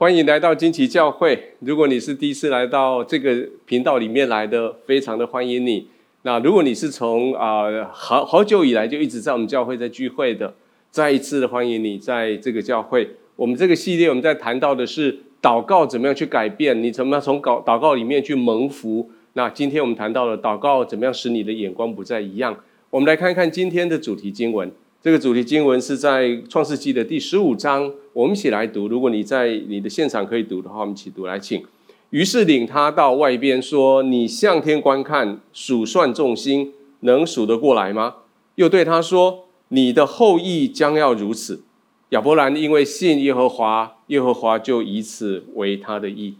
[0.00, 1.54] 欢迎来到惊奇教会。
[1.58, 5.88] 如果你是第一次来到这个频道里面来的，非常的欢迎你。
[6.22, 10.54] 那如果你是从啊、好好久以来就一直在我们教会在聚会的，
[10.92, 13.16] 再一次的欢迎你在这个教会。
[13.34, 19.10] 我们这个系列我们在谈到的是祷告怎么样去改变，你怎么样从祷祷告里面去蒙福。
[19.32, 22.56] 那今天我们谈到了祷告怎么样使你的眼光不再一样。
[22.90, 24.70] 我们来看看今天的主题经文。
[25.00, 28.88] 这个主题经文是在创世记的第十五章，我们一起来读。
[28.88, 31.62] 如果你在你的现场可以读的话，我们一起读来，请。
[32.10, 38.16] 于是领他到外边说：“你向天观看，数算众星，能数得过来吗？”
[38.56, 41.62] 又对他说：“你的后裔将要如此。”
[42.10, 46.34] 亚伯兰因为信耶和华，耶和华就以此为他的意。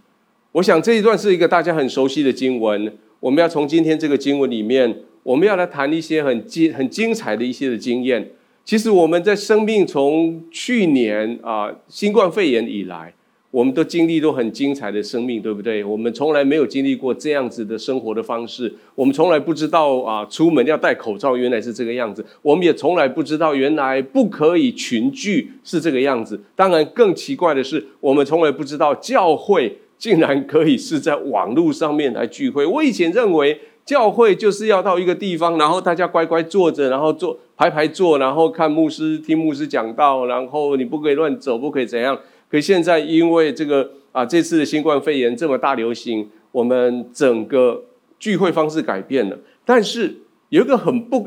[0.51, 2.99] 我想这一段是一个大家很熟悉的经文。
[3.21, 8.33] 我们要从今天这个经文里面，我们要来谈一些很精很精彩的一些的经验。
[8.69, 13.15] 其实我们在生命从去年啊新冠肺炎以来，
[13.51, 15.83] 我们都经历都很精彩的生命，对不对？
[15.83, 26.39] 我们从来没有经历过这样子的生活的方式，我们从来不知道啊出门要戴口罩原来是这个样子，我们也从来不知道原来不可以群聚是这个样子。
[26.55, 32.67] 当然更奇怪的是，我们从来不知道教会竟然可以是在网络上面来聚会。
[32.67, 33.59] 我以前认为。
[33.89, 42.21] 教会就是要到一个地方，然后大家乖乖坐着，然后坐排排坐，然后看牧师听牧师讲道，然后你不可以乱走，不可以怎样。
[42.51, 47.85] 可现在因为这个啊，这次的新冠肺炎这么大流行，我们整个
[48.19, 49.39] 聚会方式改变了。
[49.65, 50.19] 但是
[50.51, 51.27] 有一个很不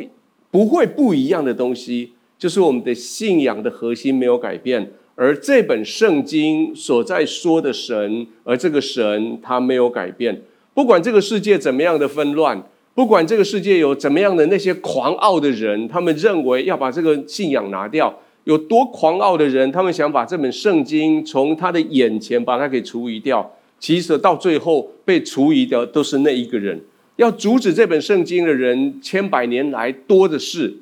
[0.51, 10.43] 不会不一样的东西，就是我们的信仰的核心没有改变，而这本圣经所在说的神，而这个神他没有改变。
[10.73, 23.51] 不管这个世界怎么样的纷乱，不管这个世界有怎么样的那些狂傲的人，他们认为要把这个信仰拿掉，有多狂傲的人，他们想把这本圣经从他的眼前把它给除遗掉。
[23.79, 26.79] 其实到最后被除遗掉都是那一个人。
[27.17, 30.73] 要阻止这本圣经的人，千百年来多的是，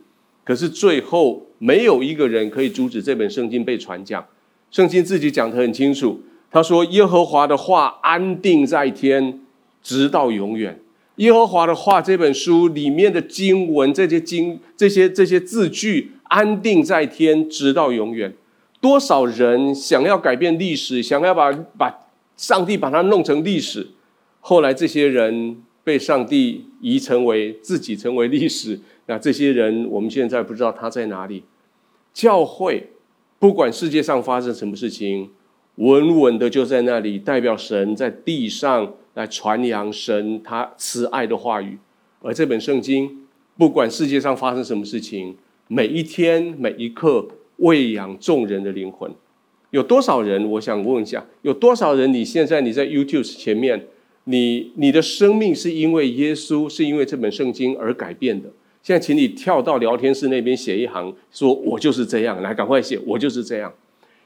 [0.44, 4.24] 可是最后没有一个人可以阻止这本圣经被传讲。
[4.70, 6.22] 圣经自己讲得很清楚，
[6.52, 9.42] 他说：“耶和华的话安定在天。”
[9.90, 10.80] 直到永远，
[11.16, 18.36] 耶和华的话这本书里面的经文，这些经这些这些字句安定在天，直到永远。
[18.80, 22.06] 多少人想要改变历史，想要把把
[22.38, 23.88] 上帝把它弄成历史，
[24.42, 28.80] 后来这些人被上帝移成为自己成为历史。
[29.08, 31.46] 那这些人我们现在不知道他在哪里。
[32.14, 32.92] 教会
[33.40, 35.32] 不管世界上发生什么事情，
[35.78, 38.94] 稳稳的就在那里，代表神在地上。
[39.20, 41.78] 来传扬神他慈爱的话语，
[42.22, 45.36] 而这本圣经，不管世界上发生什么事情，
[45.68, 49.12] 每一天每一刻喂养众人的灵魂。
[49.72, 50.50] 有多少人？
[50.52, 52.14] 我想问一下，有多少人？
[52.14, 53.88] 你现在你在 YouTube 前面，
[54.24, 58.50] 你你的生命是因为耶稣，是因为这本圣经而改变的？
[58.82, 62.42] 现在，请你跳到聊天室那边写一行，说我就是这样。
[62.42, 63.74] 来，赶快写，我就是这样。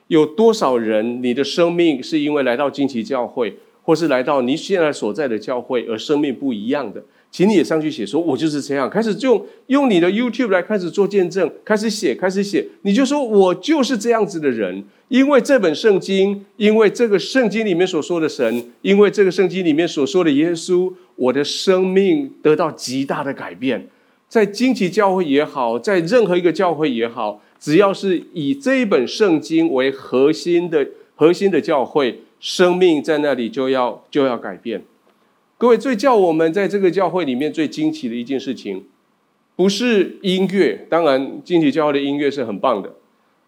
[0.07, 1.23] 有多少人？
[1.23, 3.57] 你的生命是因为来到惊奇教会？
[3.83, 23.87] 或是来到你现在所在的教会，而生命不一样的，请你也上去写，说我就是这样，开始用用你的 YouTube 来开始做见证，开始写，开始写，你就说我就是这样子的人，因为这本圣经，因为这个圣经里面所说的神，因为这个圣经里面所说的耶稣，我的生命得到极大的改变。
[24.29, 32.21] 在惊奇教会也好，在任何一个教会也好，只要是以这一本圣经为核心的核心的教会。
[32.43, 34.83] 生命在那里就要就要改变。
[35.57, 38.83] 各位，最叫我们在这个教会里面最惊奇的一件事情，
[39.55, 42.95] 不是音乐，当然惊奇教会的音乐是很棒的，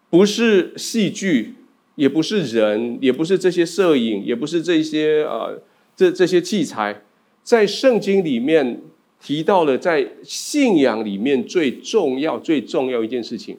[0.08, 1.56] 不是戏剧，
[1.96, 5.62] 也不是人，也不是这些摄影，也不是这些啊、呃、
[5.94, 7.02] 这这些器材，
[7.42, 8.80] 在圣经里面
[9.20, 13.58] 提到了，在信仰里面最重要最重要一件事情，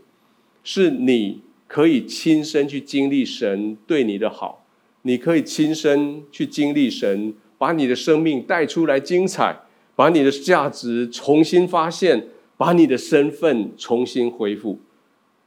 [0.63, 4.63] 是你可以亲身去经历神对你的好。
[5.07, 9.57] 你可以亲身去经历神，把你的生命带出来精彩，
[9.95, 12.27] 把你的价值重新发现，
[12.57, 14.77] 把你的身份重新恢复。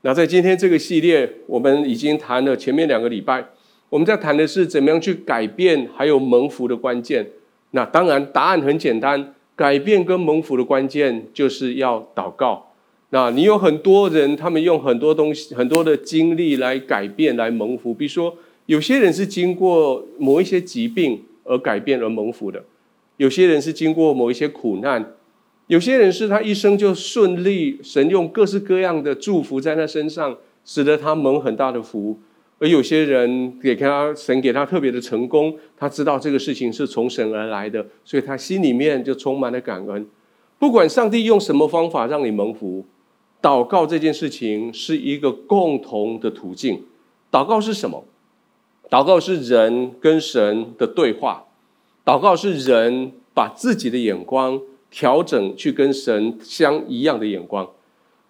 [0.00, 3.44] 那在今天这个系列，我们已经谈了前面两个礼拜，
[3.90, 7.28] 我们在谈的是怎么样去改变，还有蒙福的关键。
[7.72, 12.72] 那当然答案很简单，改变跟蒙福的关键就是要祷告。
[13.10, 18.34] 那你有很多人，他们用很多东西、很多的经历来改变、来蒙福，比如说。
[18.70, 22.64] 有些人是经过某一些疾病而改变而蒙福的，
[23.17, 25.12] 有些人是经过某一些苦难，
[25.67, 32.20] 有些人是他一生就顺利，神用各式各样的祝福在他身上，使得他蒙很大的福。
[32.61, 40.06] 而有些人给他神给他特别的成功，他知道这个事情是从神而来的，所以他心里面就充满了感恩。
[40.61, 42.84] 不管上帝用什么方法让你蒙福，
[43.43, 46.84] 祷告这件事情是一个共同的途径。
[47.32, 48.05] 祷告是什么？
[48.90, 51.44] 祷告是人跟神的对话。
[52.04, 54.60] 祷告是人把自己的眼光
[54.90, 57.70] 调整去跟神相一样的眼光。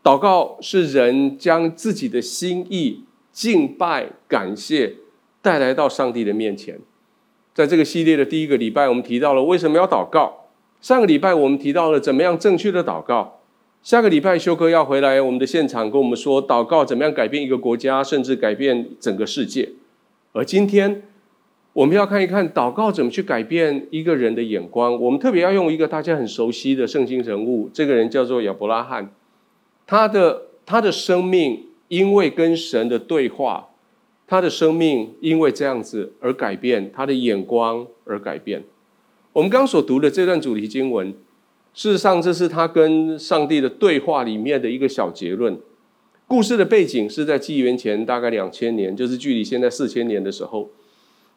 [0.02, 4.96] 祷告是人将自己的心意、敬拜、感谢
[5.40, 6.78] 带来到上帝的面前。
[7.54, 10.48] 在这个系列的第一个礼拜，我们提到了为什么要祷告。
[10.80, 13.40] 上个礼拜我们提到了怎么样正确的祷告。
[13.82, 19.70] 下个礼拜修哥要回来我们的现场，跟我们说祷告怎么样改变一个国家，甚至改变整个世界。
[20.32, 21.02] 而今天
[21.72, 25.00] 我们要看一看祷告怎么去改变一个人的眼光。
[25.00, 29.12] 我们特别要用一个大家很熟悉的圣经人物，这个人叫做亚伯拉罕。
[29.86, 33.70] 他的他的生命因为跟神的对话，
[34.26, 38.62] 他的生命因为这样子而改变，他的眼光而改变。
[39.32, 41.12] 我们刚所读的这段主题经文。
[41.72, 45.56] 事实上，这是他跟上帝的对话里面的一个小结论。
[46.30, 50.70] 故事的背景是在纪元前大概两千年，就是距离现在四千年的时候。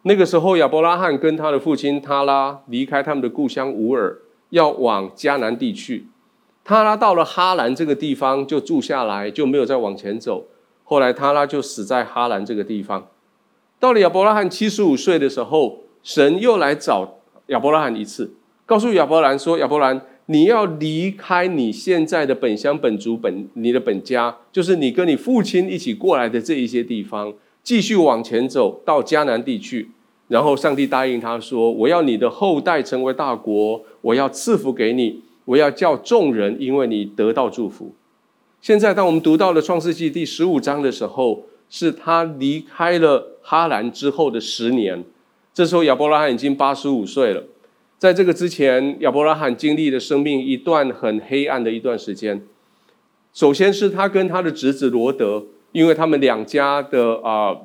[0.03, 4.19] 那个时候，亚伯拉罕跟他的父亲他拉离开他们的故乡乌尔，
[4.51, 6.05] 要往迦南地去。
[6.63, 10.45] 他拉到了哈兰这个地方就住下来，就没有再往前走。
[10.83, 13.07] 后来，他拉就死在哈兰这个地方。
[13.79, 17.17] 到了亚伯拉罕七十五岁的时候，神又来找
[17.47, 18.35] 亚伯拉罕一次，
[18.67, 29.89] 告诉亚伯兰说：“亚伯兰。”你要离开你现在的本乡本族本你的本家，就是你跟你父亲一起过来的这一些地方，继续往前走到迦南地去。
[30.29, 37.93] 然后上帝答应他说：“我要你的后代成为大国，我要赐福给你，我要叫众人因为你得到祝福。”
[38.61, 45.03] 现在当我们读到了创世纪第十五章的时候，是他离开了哈兰之后的十年，
[45.53, 47.43] 这时候亚伯拉罕已经八十五岁了。
[48.03, 52.41] 在这个之前，亚伯拉罕经历了生命一段很黑暗的一段时间。
[53.31, 57.55] 首先是他跟他的侄子罗德，因为他们两家的啊、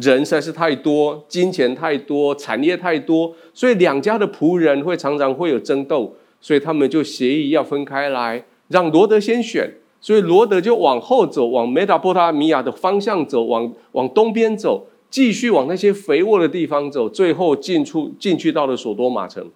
[0.00, 9.70] 人实在是太多，金钱太多，产业太多，所以两家的仆人会常常会有争斗，所以他们就协议要分开来，让罗德先选。
[10.00, 19.46] 所以罗德就往后走，往梅达波达米亚的方向走，往往东边走，继续往那些肥沃的地方走，最后进出进去到了索多玛城。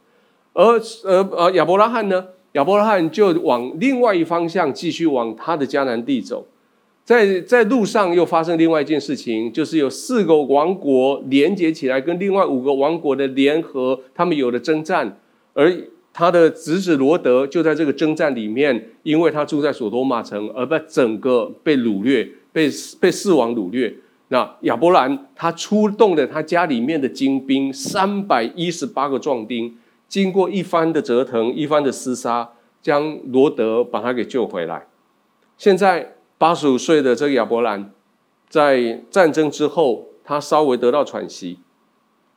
[0.58, 2.26] 而而而亚伯拉罕呢？
[2.52, 6.44] 亚伯拉罕就往另外一方向继续往他的迦南地走，
[7.04, 15.16] 在在路上又发生另外一件事情，就是有四个王国连接起来，跟另外五个王国的联合，他们有了征战，
[15.54, 15.72] 而
[16.12, 22.68] 他的侄子罗德就在这个征战里面，因为他住在索多玛城，而被整个被掳掠，被
[22.98, 23.94] 被四王掳掠。
[24.28, 29.76] 那亚伯兰他出动了他家里面的精兵三百一十八个壮丁。
[30.08, 32.50] 经过一番的折腾，一番的厮杀，
[32.80, 34.86] 将罗德把他给救回来。
[35.56, 37.92] 现在八十五岁的这个亚伯兰，
[38.48, 41.58] 在战争之后，他稍微得到喘息。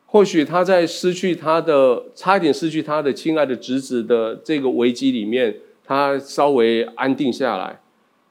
[0.06, 7.80] 或许他在失去他的，差一点失去他的亲爱的侄子的这个危机里面，他稍微安定下来。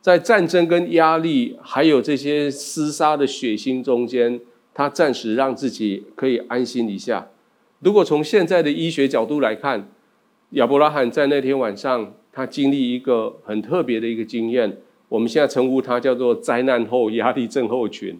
[0.03, 4.41] 在战争跟压力，还有这些厮杀的血腥中间，
[4.75, 7.29] 他暂时让自己可以安心一下。
[7.81, 9.89] 如果从现在的医学角度来看，
[10.51, 14.77] 亚伯拉罕在那天晚上，他经历一个很特别的一个经验。
[15.09, 18.19] 我们现在称呼他叫做灾难后压力症候群。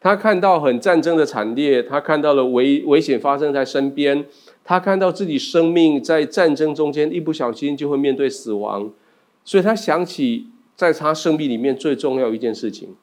[0.00, 4.26] 他看到很战争的惨烈，他看到了危危险发生在身边，
[4.64, 8.90] 他看到自己生命在战争中间一不小心就会面对死亡，
[9.44, 12.96] 所以他想起在他生命里面最重要一件事情：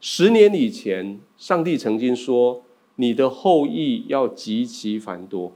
[0.00, 2.62] 十年以前，上帝曾经说。
[3.00, 5.52] 你的后裔要极其繁多，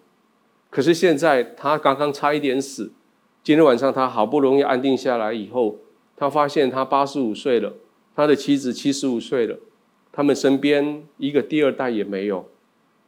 [0.71, 2.93] 可是现在他刚刚差一点死。
[3.43, 5.79] 今天晚上他好不容易安定下来以后，
[6.17, 7.75] 他发现他八十五岁了，
[8.15, 9.59] 他的妻子七十五岁了，
[10.13, 12.49] 他们身边一个第二代也没有。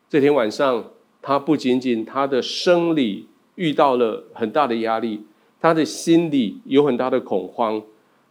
[0.09, 0.91] 这天晚上，
[1.23, 5.23] 他不仅仅他的生理遇到了很大的压力，
[5.61, 7.81] 他的心里有很大的恐慌，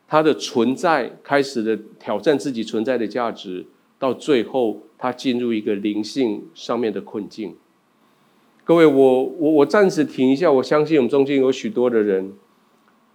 [0.10, 3.66] 他的存在开始了挑战自己存在的价值，
[3.98, 4.82] 到最后。
[5.04, 7.56] 他进入一个灵性上面的困境。
[8.64, 10.50] 各位，我我我暂时停一下。
[10.50, 12.32] 我相信我们中间有许多的人，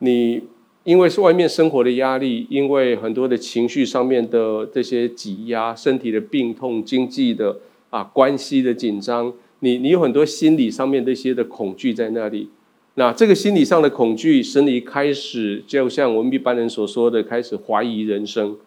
[0.00, 0.42] 你
[0.84, 12.50] 因为是外面生活的压力，因为很多的情绪上面的这些挤压，身体的病痛，经济的啊关系的紧张，你你有很多心理上面的一些的恐惧在那里。
[12.96, 18.58] 那这个心理上的恐惧，使你开始就像我们一般人所说的，开始怀疑人生。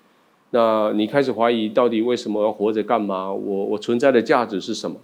[0.52, 3.32] 那你开始怀疑到底为什么要活着干嘛？
[3.32, 4.98] 我我存在的价值是什么？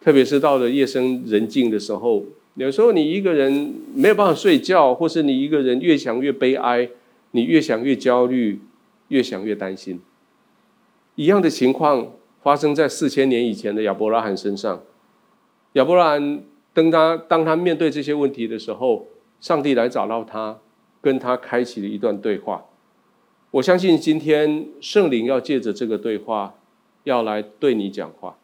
[0.00, 2.24] 特别是到了夜深人静的时候，
[2.56, 6.88] 有时候你一个人没有办法睡觉，或是你一个人越想越悲哀，
[7.30, 8.60] 你越想越焦虑，
[9.08, 10.00] 越想越担心。
[11.14, 14.82] 一样的情况发生在四千年以前的亚伯拉罕身上。
[15.74, 16.42] 亚伯拉罕
[16.74, 19.06] 当他当他面对这些问题的时候，
[19.40, 20.58] 上帝来找到他，
[21.00, 22.64] 跟他开启了一段对话。
[23.52, 26.54] 我相信今天圣灵要借着这个对话，
[27.04, 28.38] 要来对你讲话。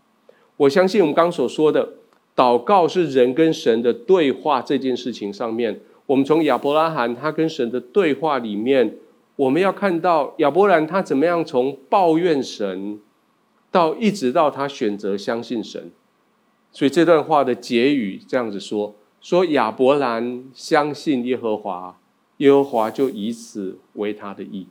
[0.59, 1.95] 我相信我们刚所说的
[2.37, 8.99] 祷告是人跟神的对话这件事情上面，我们从亚伯拉罕他跟神的对话里面，
[9.37, 13.01] 我们要看到亚伯兰他怎么样从抱怨神，
[13.71, 15.91] 到一直到他选择相信神。
[16.71, 21.99] 所以这段话的结语这样子说：说亚伯兰相信耶和华，
[22.37, 24.67] 耶和华就以此为他的义。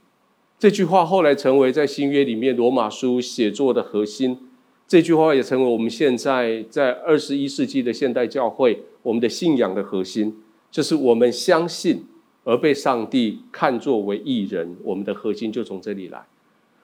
[0.59, 4.39] 这句话后来成为在新约里面罗马书写作的核心。
[4.87, 10.35] 这句话也成为我们现在在二十一世纪的现代教会我们的信仰的核心，
[10.71, 12.05] 就是我们相信
[12.43, 14.75] 而被上帝看作为艺人。
[14.83, 16.25] 我们的核心就从这里来。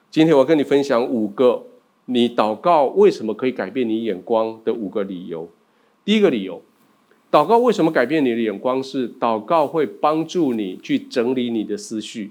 [0.08, 1.64] 今天我跟你分享五个
[2.04, 5.48] 你祷告为什么可以改变你眼光的五个理由。
[6.04, 6.62] 第一个理由，
[7.32, 8.80] 祷告为什么改变你的眼光？
[8.80, 12.30] 是祷告会帮助你去整理你的思绪。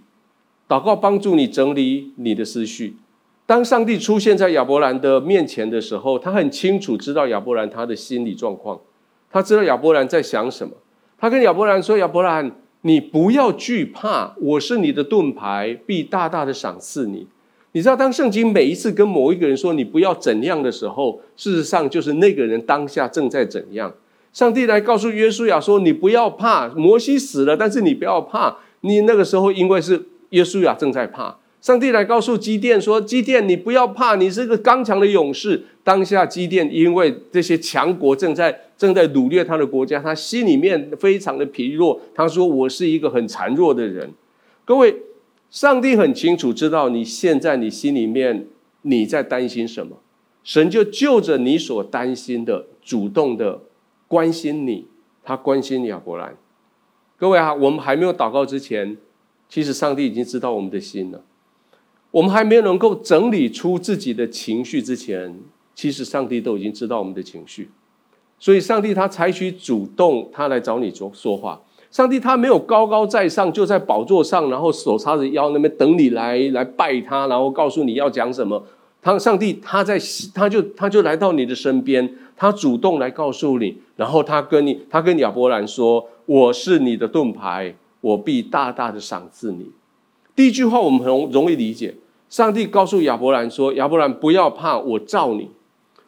[0.74, 2.96] 祷告帮助你整理你的思绪。
[3.46, 8.80] 当上帝出现在亚伯兰的面前的时候，他很清楚知道亚伯兰他的心理状况，
[9.30, 10.74] 他知道亚伯兰在想什么。
[11.20, 17.28] 他跟亚伯兰说：“亚伯兰，你不要惧怕，我是你的盾牌，必大大的赏赐你。”
[17.74, 23.94] 你知道，当圣经每一次跟某一个人说“你不要怎样”的时候，事实上就是那个人当下正在怎样。
[24.32, 28.58] 上帝来告诉约书亚说：“你不要怕，摩西死了，但是你不要怕。
[28.82, 42.02] 你那个时候因为是。”耶稣亚正在怕，上帝来告诉基甸说：“基甸，你不要怕，你是个刚强的勇士。”当下基甸因为这些强国正在正在掳掠他的国家，他心里面非常的疲弱。
[42.16, 44.12] 他说：“我是一个很孱弱的人。”
[44.66, 44.96] 各位，
[45.52, 48.48] 上帝很清楚知道你现在你心里面
[48.82, 49.98] 你在担心什么，
[50.44, 53.62] 神就就着你所担心的，主动的
[54.08, 54.88] 关心你，
[55.24, 56.36] 他关心亚伯兰。
[57.18, 58.98] 各位啊，我们还没有祷告之前。
[59.54, 61.22] 其实上帝已经知道我们的心了，
[62.10, 65.40] 我们还没有能够整理出自己的情绪之前，
[65.76, 67.70] 其实上帝都已经知道我们的情绪，
[68.40, 71.62] 所以上帝他采取主动，他来找你说说话。
[71.92, 78.66] 上帝他没有高高在上，就在宝座上，然后手叉着腰那边等你来来拜他，然后告诉你要讲什么。
[79.04, 80.00] 他上帝他在
[80.34, 89.72] 他就他就来到你的身边，他主动来告诉你，然后他跟你他跟亚伯兰说：“我是你的盾牌。”我必大大的赏赐你。
[90.36, 91.96] 第一句话我们很容易理解，
[92.30, 95.50] 上帝告诉亚伯兰说：“亚伯兰不要怕，我罩你，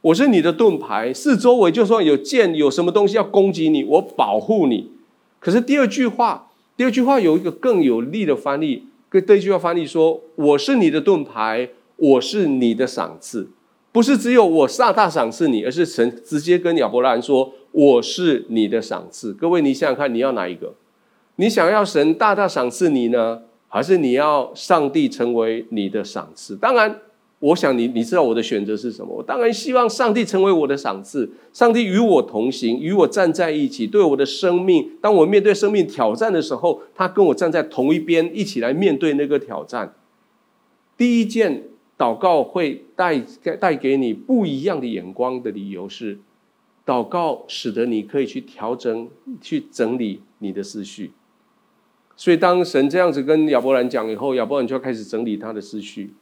[0.02, 4.92] 我是你的盾牌，四周围就算有箭，有什么东西要攻击你，我保护你。”
[5.40, 13.50] 可是第二句话，第二句话有一个更有力的翻译，跟第一句话翻译说：“我是你的盾牌，我是你的赏赐。”
[13.94, 20.74] 不是只有我大大赏赐你，而是神直接跟亚伯兰说：“我是你的赏赐。”各位，你想想看，你要哪一个？
[21.38, 26.56] 你想要神大大赏赐你呢，还是你要上帝成为你的赏赐？
[26.56, 27.02] 当然，
[27.40, 29.14] 我想你你知道我的选择是什么。
[29.14, 39.94] 我当然希望上帝成为我的赏赐，上帝与我同行，与我站在一起，对我的生命，当我面对生命挑战的时候，他跟我站在同一边，一起来面对那个挑战。
[40.98, 41.64] 第一件
[41.98, 43.22] 祷告会带
[43.60, 46.18] 带给你不一样的眼光的理由是，
[46.86, 49.10] 祷告使得你可以去调整、
[49.42, 51.12] 去整理你的思绪。
[52.18, 56.14] 所以，当神这样子跟亚伯兰讲以后，亚伯兰就要开始整理他的思绪。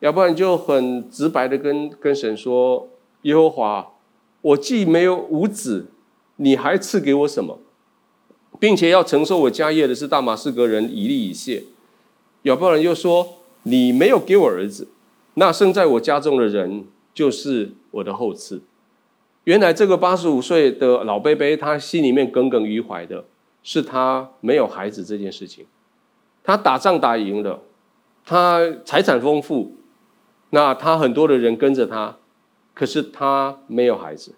[0.00, 2.88] 亚伯兰就很直白的跟跟神说
[3.22, 3.94] ：“耶和华，
[4.40, 5.86] 我既没有五子，
[6.36, 7.58] 你还赐给我什么？
[8.60, 11.64] 并且要承受我家业的是大马士革人以利以谢。”
[12.44, 14.86] 亚伯兰又说：“你没有给我儿子，
[15.34, 18.60] 那生在我家中的人就是我的后嗣。”
[19.44, 23.24] 原来这个八十五岁的老伯伯，他心里面耿耿于怀的。
[23.68, 25.66] 是他没有孩子这件事情，
[26.44, 27.62] 他打仗打赢了，
[28.24, 29.72] 他财产丰富，
[30.50, 32.18] 那他很多的人跟着他，
[32.74, 34.36] 可是他没有孩子，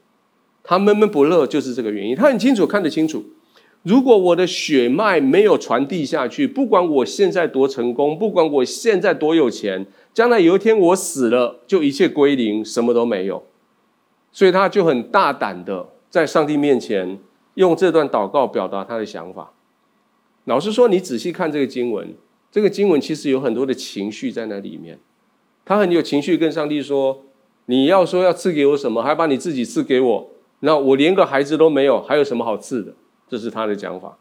[0.62, 2.16] 他闷闷不乐就是这个原因。
[2.16, 3.22] 他很清楚看得清楚，
[3.82, 13.44] 如果我的血脉没有传递下去，不管我现在多成功，不管我现在多有钱，将来有一天我死了，就一切归零，什么都没有。
[14.32, 17.18] 所以他就很大胆的在上帝面前。
[17.58, 19.50] 用这段祷告表达他的想法。
[20.44, 22.14] 老实说，你仔细看这个经文，
[22.52, 25.00] 这个经文其实有很多的情绪在那里面。
[25.64, 27.24] 他很有情绪，跟上帝说
[27.66, 32.94] ：“你要说要赐给我什么，还把你自己赐给我，那我连个孩子都没有，还有什么好赐的？”
[33.28, 34.16] 这是他的讲法。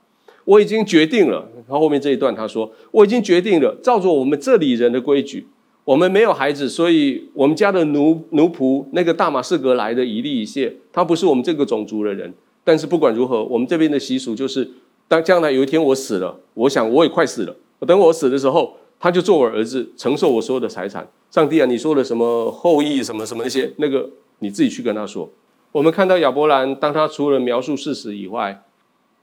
[0.45, 5.45] 我已经决定了，他后后面这一段他说：“我已经决定了，照着我们这里人的规矩，
[5.85, 12.33] 我们没有孩子，所以我们家的奴奴仆那个大马士革来的以利以谢，他不是我们这个种族的人。
[12.67, 14.69] 但是不管如何，我们这边的习俗就是，
[15.07, 17.55] 当将来有一天我死了，我想我也快死了，
[17.87, 21.07] 等我死的时候。”他就做我儿子，承受我所有的财产。
[21.29, 24.09] 上帝啊，你说的什么后裔什么什么那些，那个
[24.39, 25.29] 你自己去跟他说。
[25.71, 28.63] 我们看到亚伯兰，当他除了描述事实以外，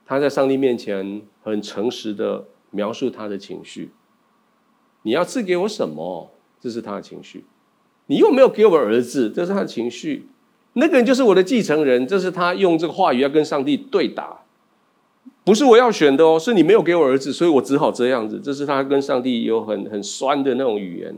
[0.06, 3.90] 他在上帝面前很诚实的描述他的情绪。
[5.02, 6.30] 你要赐给我什么？
[6.60, 7.44] 这是他的情绪。
[8.06, 10.28] 你又没有给我儿子，这是他的情绪。
[10.74, 14.42] 那个人就是我的继承人，这是他用这个话语要跟上帝对答。
[15.44, 18.40] 不是我要选的哦，是你没有给我儿子，所以我只好这样子。
[18.40, 21.14] 这是他跟上帝有很很酸的那种语言。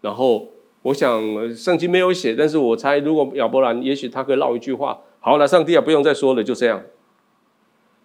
[0.00, 0.48] 然后
[0.82, 6.82] 我想圣经没有写，但是我猜如果亚伯兰，也许他可以唠一句话：好了，上帝啊，不用再说了，就这样。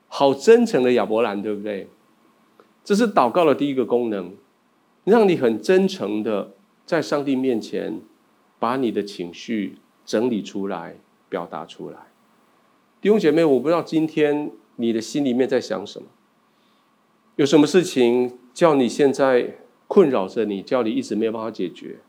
[0.07, 1.87] 好真诚的亚伯兰，对不对？
[2.83, 4.31] 这是祷告的第一个功能，
[5.03, 6.53] 让你很真诚的
[6.85, 7.99] 在上帝面前
[8.57, 9.77] 把你的情绪
[10.09, 10.95] 整理出来，
[11.29, 11.99] 表达出来。
[12.99, 14.51] 弟兄姐妹，我不知道今天。
[14.77, 16.07] 你的心里面在想什么？
[17.35, 21.99] 有什么事情叫你现在困扰着你，叫你一直没有办法解决？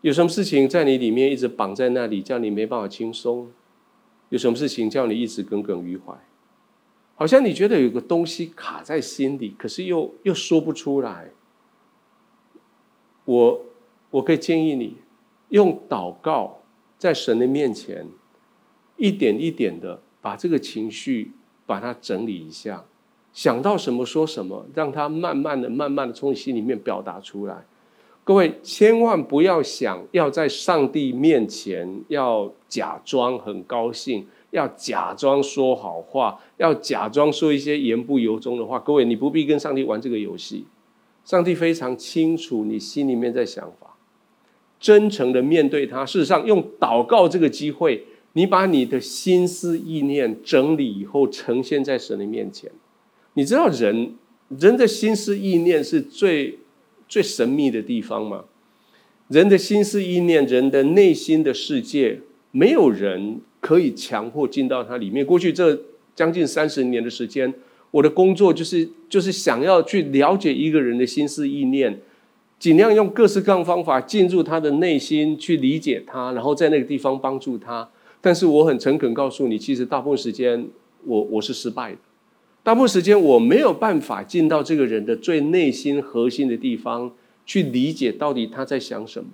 [0.00, 3.50] 有什么事情在你里面一直绑在那里，叫你没办法轻松？
[4.28, 6.14] 有什么事情叫你一直耿耿于怀？
[7.16, 11.32] 好像你觉得有个东西卡在心里，可是又又说不出来。
[13.24, 13.64] 我
[14.10, 14.98] 我可以建议你
[15.48, 16.61] 用祷告，
[17.02, 18.06] 在神的面前，
[18.96, 21.32] 一点一点的把这个情绪。
[21.64, 22.84] 把它整理一下，
[23.32, 27.64] 想到什么说什么，让它慢慢的、慢慢的从你心里面表达出来。
[28.24, 38.78] 各位千万不要想要在上帝面前要假装很高兴，要假装说好话，要假装说一些言不由衷的话。
[38.80, 40.66] 各位，你不必跟上帝玩这个游戏。
[41.24, 43.91] 上帝非常清楚你心里面在想法，
[44.82, 46.04] 真诚的面对他。
[46.04, 48.04] 事实上，用祷告这个机会。
[48.34, 52.70] 你把你的心思意念整理以后，呈现在神的面前。
[53.34, 54.14] 你知道人
[54.58, 56.58] 人的心思意念是最
[57.06, 58.44] 最神秘的地方吗？
[59.28, 65.24] 人的心思意念，人的内心的世界，没有人可以强迫进到它里面。
[65.24, 65.78] 过去这
[66.14, 67.52] 将近三十年的时间，
[67.90, 72.00] 我的工作就是就是想要去了解一个人的心思意念，
[72.62, 77.88] 尽量用各式各样方法进入他的内心，去理解他，然后在那个地方帮助他。
[78.20, 80.68] 但是我很诚恳告诉你，其实大部分时间
[81.04, 81.98] 我我是失败的，
[82.62, 87.10] 大部分时间我没有办法进到这个人的最内心核心的地方
[87.44, 89.30] 去理解到底他在想什么。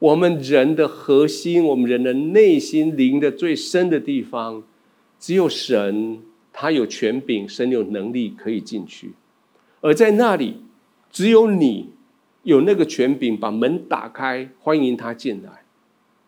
[0.00, 4.64] 我们人的核心，我们人的内心灵的最深的地方，
[5.20, 6.18] 只有神
[6.52, 9.12] 他有权柄，神有能力可以进去，
[9.80, 10.56] 而在那里，
[11.12, 11.90] 只有你
[12.48, 15.64] 有那个权柄，把门打开，欢迎他进来，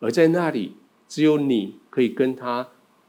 [0.01, 0.75] 而在那里，
[1.09, 1.77] 只有你。
[1.91, 2.69] 可以跟他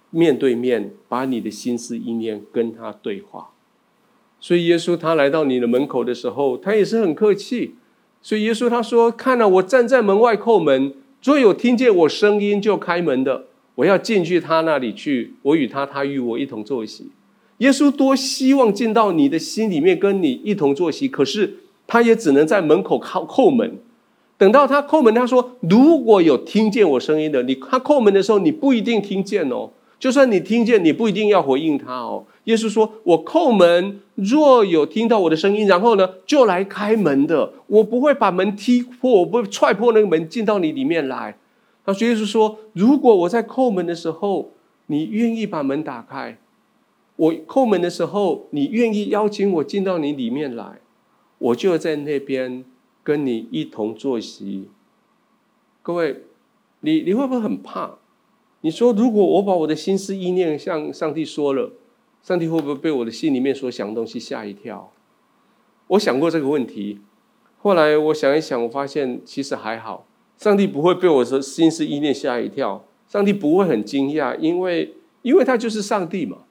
[0.10, 3.50] 面对面，把你的心思意念跟他对话。
[4.40, 7.76] 所以耶稣他来到你的门口的时候，他也是很客气。
[8.24, 13.46] 所以耶稣他说：“看了我站在门外叩门，若有听见我声音就开门的，
[13.76, 17.12] 我要进去他那里去，我与他，他与我一同坐席。”
[17.60, 21.58] 耶稣多希望进到你的心里面，跟你一同坐席，可是
[21.92, 23.78] 他也只能在门口靠叩门。
[24.38, 29.72] 等到他叩门，他说：“如果有听见我声音的，你他叩门的时候，你不一定听见哦。
[30.00, 37.52] 就算你听见，你不一定要回应他哦。”耶稣说：“我叩门，若有听到我的声音，然后呢，就来开门的。
[37.68, 41.36] 我不会把门踢破，我不会踹破那个门进到你里面来。”
[41.86, 44.52] 他说：“耶稣说，如果我在叩门的时候，
[44.86, 46.38] 你愿意把门打开，
[47.18, 50.80] 我叩门的时候，你愿意邀请我进到你里面来，
[51.42, 52.64] 我就在那边。”
[53.04, 54.70] 跟你一同坐席，
[55.82, 56.26] 各位，
[56.82, 57.98] 你你会不会很怕？
[58.62, 61.74] 你说，如果我把我的心思意念向上帝说了，
[62.22, 64.94] 上帝会不会被我的心里面所想的东西吓一跳？
[65.88, 67.02] 我想过这个问题，
[67.58, 70.06] 后来我想一想，我发现其实还好，
[70.38, 76.44] 上帝不会被我的心思意念吓一跳，上帝不会很惊讶，因为因为他就是上帝嘛，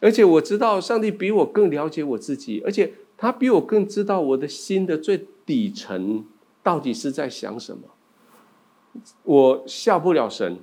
[0.00, 5.26] 而且我知道上帝比我更了解我自己，而且他比我更知道我的心的最。
[5.46, 6.26] 底层
[6.64, 7.90] 到底是在想什么？
[9.22, 10.58] 我下不了神，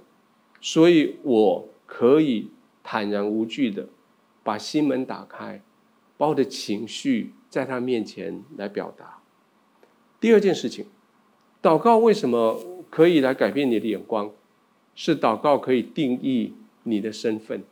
[0.60, 2.50] 所以我可以
[2.84, 3.88] 坦然无惧的
[4.44, 5.64] 把心门打开，
[6.18, 9.20] 把我的情绪在他面前来表达。
[10.20, 10.88] 第二件事情，
[11.62, 14.32] 祷告为什么可以来改变你的眼光？
[14.94, 17.64] 是祷告可以定义你的身份。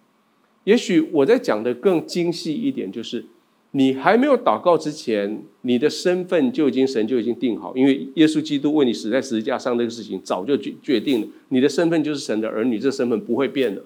[0.64, 3.26] 也许我在讲的更精细一点，就是
[3.74, 13.82] 你还没有祷告之前，你的身份就已经神就已经定好，因为耶稣基督为你死在十字架上这个事情早就决决定了，你的身份就是神的儿女，这身份不会变的。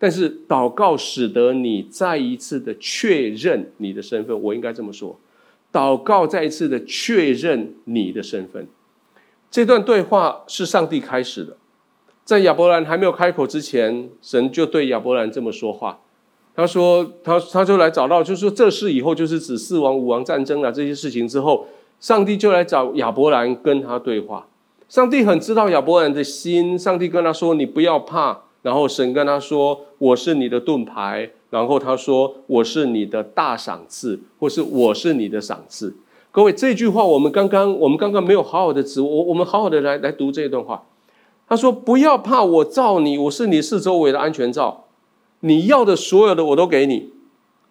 [0.00, 5.18] 但是祷告使得你再一次的确认你的身份，我应该这么说，
[5.72, 8.66] 祷告再一次的确认你的身份。
[9.50, 11.56] 这段对话是上帝开始的，
[12.24, 16.00] 在亚伯兰还没有开口之前，神就对亚伯兰这么说话。
[16.58, 21.64] 他说：“他他就来找到，就是说这事以后就是指四王五王战争了这些事情之后，
[22.00, 24.44] 上帝就来找亚伯兰跟他对话。
[24.88, 35.94] 上帝很知道亚伯兰的心，上帝跟他说：‘你不要怕。’然后神跟他说：‘我是你的盾牌。’然后他说：‘我是你的大赏赐，或是我是你的赏赐。’
[36.32, 40.82] 各位，这句话我们刚刚我们刚刚没有好好的读，我我们好好的来来读这一段话。
[41.48, 44.86] 他说：‘不要怕，我罩你，我是你四周围的安全罩。
[45.40, 47.10] 你要的所有的我都给你，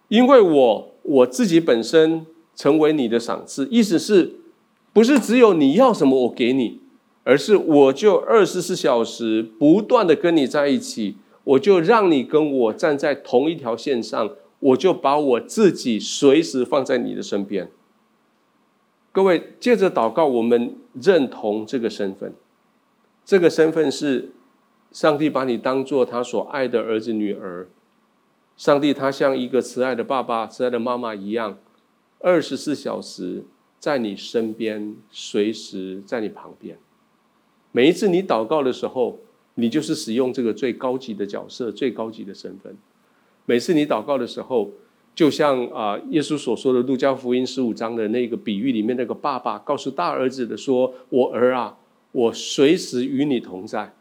[0.08, 4.36] 因为我我自己本身成为你的赏赐。’意思是，
[4.92, 6.80] 不是只有你要什么我给你。”
[7.24, 17.70] 而是我就二十四小时不断的跟你在一起，我就让你跟我站在同一条线上，我就把我自己随时放在你的身边。
[19.12, 22.32] 各位，借着祷告，我们认同这个身份，
[23.26, 24.30] 这个身份是
[24.90, 27.68] 上帝把你当做他所爱的儿子女儿，
[28.56, 31.58] 上帝他像一个慈爱的爸爸、慈爱的妈妈一样，
[32.20, 33.44] 二十四小时
[33.78, 36.78] 在你身边，随时在你旁边。
[37.70, 39.18] 每一次你祷告的时候，
[39.54, 42.76] 你就是使用这个最高级的角色、最高级的身份。
[43.44, 44.70] 每次你祷告的时候，
[45.14, 51.76] 就像啊，耶稣所说的《路加福音》十五章的那个比喻里面，那个爸爸告诉大儿子的说：“我儿啊，
[52.12, 53.94] 我随时与你同在，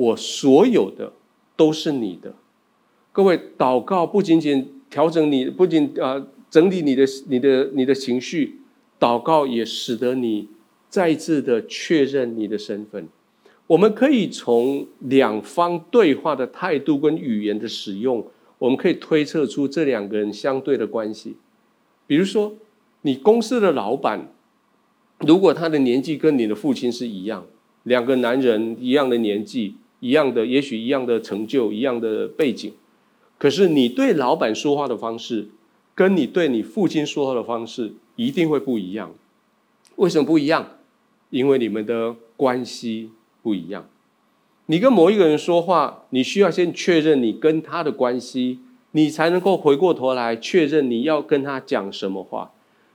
[0.00, 1.12] 我所有的
[1.56, 2.34] 都是你的。”
[3.12, 8.60] 各位，祷告不仅仅调整你，不仅啊整理你的、你的、你的情绪，
[8.98, 10.48] 祷告也使得你。
[10.88, 13.06] 再次的确认你的身份，
[13.68, 18.26] 我们可以从两方对话的态度跟语言的使用，
[18.58, 21.36] 我们可以推测出这两个人相对的关系。
[22.08, 22.54] 比如说，
[23.02, 24.32] 你公司的老板，
[25.20, 27.46] 如果他的年纪跟你的父亲是一样，
[27.84, 32.72] 两个男人一样的年纪，一样的，也许一样的成就，一样的背景，
[33.38, 35.48] 可是你对老板说话的方式，
[35.94, 39.12] 跟你对你父亲说话的方式一定会不一样。
[39.96, 40.76] 为什么不一样？
[41.30, 43.10] 因为你们的关系
[43.42, 43.88] 不一样，
[44.66, 48.58] 你跟某一个人说话，你需要先确认你跟他的关系，
[48.92, 52.50] 你才能够回过头来确认你要跟他讲什么话。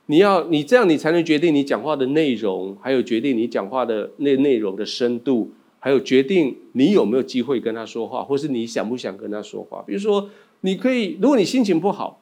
[0.07, 5.51] 你要你这样，你才能决定你讲话的内容，还有决定你讲话的那内容的深度，
[5.85, 9.83] 还有决定你有没有机会跟他说话，或是你想不想跟他说话。
[9.85, 12.19] 比如说，你可以，如果你心情不好。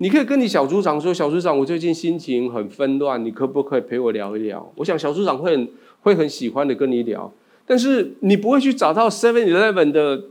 [0.00, 5.68] 你可以跟你小组长说：“小组长，我最近心情很纷乱，你可不可以陪我聊一聊？”我想小组长会很
[6.02, 7.32] 会很喜欢的跟你聊，
[7.66, 10.22] 但是你不会去找到 Seven Eleven 的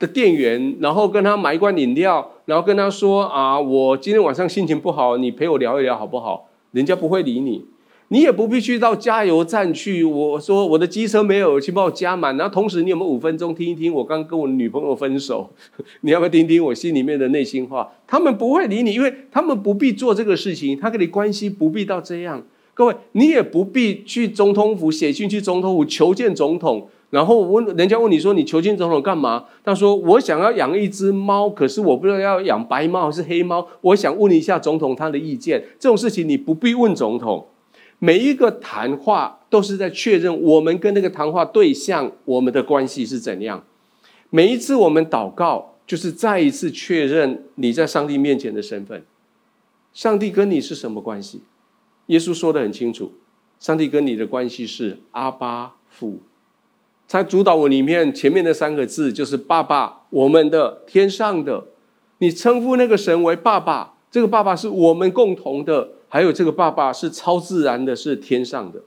[0.00, 7.64] 的店员，然后跟他买一罐饮料，然后跟他说：“啊，我今天晚上心情不好，你陪我聊一聊好不好？”人家不会理你。
[8.12, 10.04] 你也不必去到加油站去。
[10.04, 12.36] 我说我的机车没有，去帮我加满。
[12.36, 15.50] 然后同时，你有没有五分钟听一听我刚跟我女朋友分手？
[16.02, 17.90] 你要不要听听我心里面的内心话？
[18.06, 22.42] 他们不会理你，因为他们不必做这个事情，他跟你关系不必到这样。
[22.74, 29.46] 各位，你也不必去总统府写信去总统府求见总统，然后问人家问你说，你求见总统干嘛？
[29.64, 33.66] 他说我想要养一只猫，可是我不知道要养白猫还是黑猫。
[33.80, 35.64] 我想问一下总统他的意见。
[35.78, 37.46] 这种事情你不必问总统。
[38.04, 43.64] 每一个谈话都是在确认我们跟那个谈话对象我们的关系是怎样。
[44.28, 49.04] 每一次我们祷告，就是再一次确认你在上帝面前的身份。
[49.92, 51.42] 上帝跟你是什么关系？
[52.06, 53.12] 耶稣说得很清楚，
[53.60, 56.18] 上帝跟你的关系是阿爸父。
[57.06, 61.66] 在主祷文里面前面的三个字就是爸爸，我们的天上的。
[62.18, 65.90] 你称呼那个神为爸爸，这个爸爸是我们共同的。
[66.12, 68.82] 还有这个爸爸是超自然的，是天上的。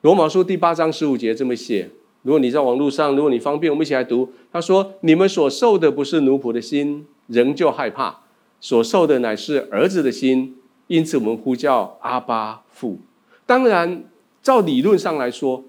[0.00, 1.90] 罗马书第八章十五节这么写。
[2.22, 4.32] 如果你在网络上，如果你方便，我们一起来读。
[4.50, 8.22] 他说：“你们所受的不是奴仆的心，仍旧害怕；
[8.58, 13.00] 所受的乃是儿子的心，因此我们呼叫阿爸父。”
[13.44, 14.04] 当然，
[14.42, 15.62] 照理论上来说，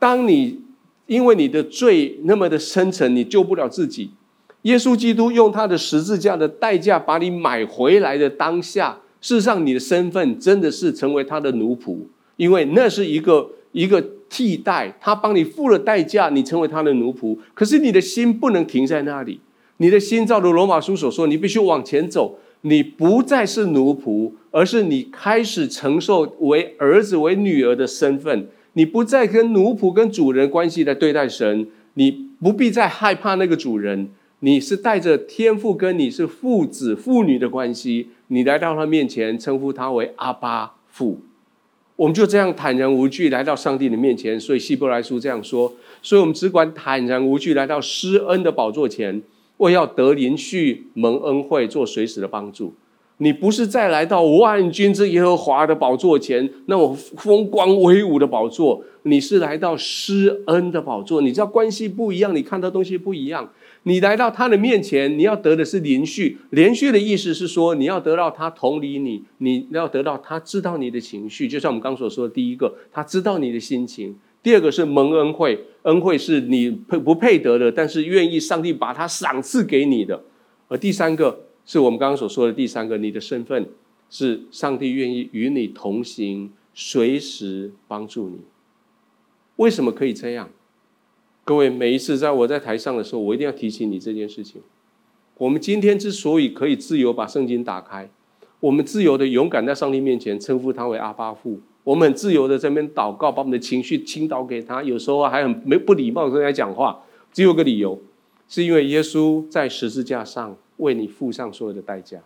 [0.00, 0.62] 当你
[1.06, 4.10] 因为你的罪那么的深沉，你救不了自己。
[4.62, 8.98] 耶稣基督用他的十字架的代价把你买回来的当下。
[9.24, 11.96] 事实上，你的身份真的是成为他的奴仆，
[12.36, 17.38] 因为那是一个一个替代，他帮你付了代价，你成为他的奴仆。
[17.54, 19.40] 可是你的心不能停在那里，
[19.78, 22.38] 你的心照着罗马书所说，你必须往前走。
[22.60, 28.48] 你不再是奴仆，而是你开始承受为儿子、为女儿的身份。
[28.74, 34.10] 你不再跟奴仆、跟主人关系来对待神，你不必再害怕那个主人。
[34.44, 41.22] 你是带着天父跟你是父子、父女的关系，你来到他面前，称呼他为阿巴父。
[41.96, 44.38] 我们就这样坦然无惧来到上帝的面前。
[44.38, 49.22] 所以希伯来书这样说：所以我们只管坦然无惧来到施恩的宝座前。
[49.58, 52.74] 为要得连续蒙恩惠，做随时的帮助。
[53.18, 61.22] 你不是再来到万军之耶和华的宝座前，那种风光威武的宝座，你是来到施恩的宝座。
[61.22, 63.48] 你知道关系不一样，你看到东西不一样。
[63.84, 66.38] 你来到他的面前，你要得的是连续。
[66.50, 71.46] 连续的意思是说，你要得到他同理你，你要得到他知道你的情绪。
[71.46, 74.16] 就像我们刚所说的第一个，他知道你的心情。
[74.42, 80.22] 第二个是蒙恩惠，恩惠是你配不配得的，但是愿意上帝把它赏赐给你的。
[80.68, 83.68] 而第三个是我们刚刚所说的第三个，你的身份
[84.08, 88.38] 是上帝愿意与你同行，随时帮助你。
[89.56, 90.48] 为什么可以这样？
[91.46, 94.62] 各位，每一次在我在台上的时候，我一定要提醒你这件事情。
[95.36, 98.08] 我们今天之所以可以自由把圣经打开，
[98.60, 101.60] 我们自由的勇敢在上帝面前称呼他为阿爸父。
[101.82, 104.82] 我们很自由的在那边祷告，把我们的情绪倾倒给他。
[104.82, 108.00] 有时候还很没不礼貌的跟他讲话，只有个理由，
[108.48, 112.20] 是因为耶稣在十字架上为你付上所有的代价。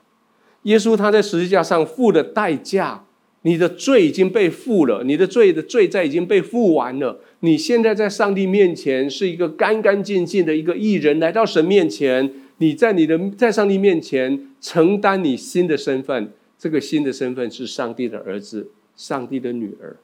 [0.63, 3.05] 耶稣他在十字架上付的代价，
[3.43, 7.21] 你的罪已经被付了，你的罪的罪债已经被付完了。
[7.41, 18.73] 你现在在上帝面前是一个干干净净的一个艺人，来到神面前，你在你的在上帝面前承担你新的身份，这个新的身份是上帝的儿子。
[18.97, 19.97] 上帝的女儿，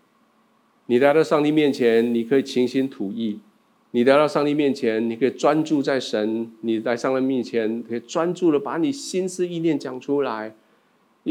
[0.87, 3.41] 你来到上帝面前，你可以倾心吐意；
[3.91, 10.55] 你来到上帝面前，你可以专注在神；你来上帝面前，可以专注的把你心思意念讲出来。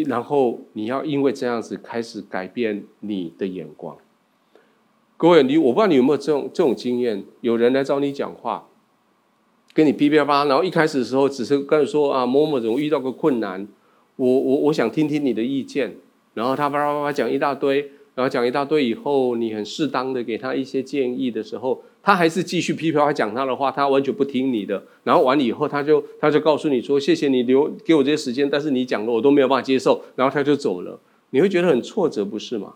[0.01, 3.95] 然后你要因为这样子开始改变你的眼光。
[5.15, 7.23] 各位，你我不知道你有没有这种这种经验？
[7.41, 8.67] 有人来找你讲话，
[9.73, 13.67] 跟你噼噼啪啪，然后一开始的时候只是跟你说啊，某某人遇到个困难，
[14.17, 15.95] 我我我想听听你的意见。
[16.33, 24.83] 然后他叭叭叭讲一大堆，然后讲一大堆以后，你很适当的给他一些建议的时候，他还是继续噼噼啪啪讲他的话，他完全不听你的。
[25.05, 30.99] 然后完了以后，他就他就告诉你说：“谢谢你留给我这些时间，但是你讲的我都没有办法接受。”然后他就走了。
[31.29, 32.73] 你会觉得很挫折，不是吗？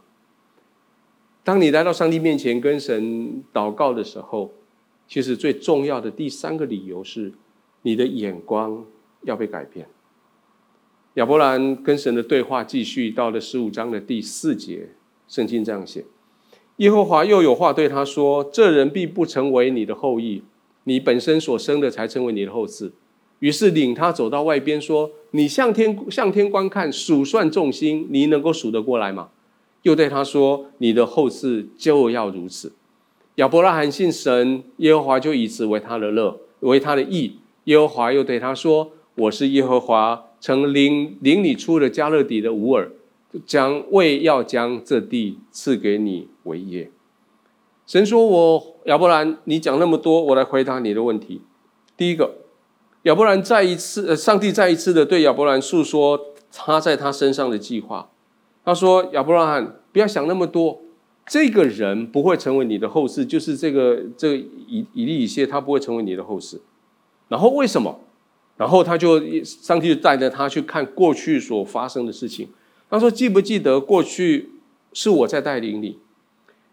[1.43, 4.53] 当你来到上帝面前跟神祷告的时候，
[5.07, 7.33] 其实最重要的第三个理由是，
[7.81, 8.85] 你的眼光
[9.23, 9.87] 要被改变。
[11.15, 14.89] 亚伯兰跟神的对话继续到了十五章的第四节，
[15.27, 16.05] 圣经这样写：
[16.77, 20.43] 耶和华又有话对他说：“这人必不成为你的后裔，
[20.83, 22.91] 你本身所生的才成为你的后嗣。”
[23.39, 29.29] 于是领他走到外边说：“你向天向天观看，数算众星，你能够数得过来吗？”
[29.83, 32.73] 又对他说：“你的后嗣就要如此。”
[33.35, 37.37] 亚伯拉罕信神，耶和华就以此为他的乐，为他的义。
[37.65, 42.91] 耶和华又对他说：“我是耶和华。”曾领领你出了迦勒底的乌尔，
[43.47, 46.89] 将为要将这地赐给你为业。
[47.85, 51.41] 神说我：“亚伯兰，你讲那么多，我来回答你的问题。
[51.95, 52.35] 第一个，
[53.03, 56.19] 亚伯兰再一次，呃上帝再一次的对亚伯兰诉说
[56.51, 58.09] 他在他身上的计划。
[58.65, 60.81] 他说：亚伯拉罕，不要想那么多，
[61.25, 66.59] 这个人不会成为你的后世，就是这个这个以以利以谢，他不会成为你的后世。
[67.29, 68.01] 然后为什么？”
[68.57, 72.49] 然后他就上帝就带着他去看过去所发生的事情。
[72.89, 74.49] 他说：“记不记得过去
[74.93, 75.99] 是我在带领你？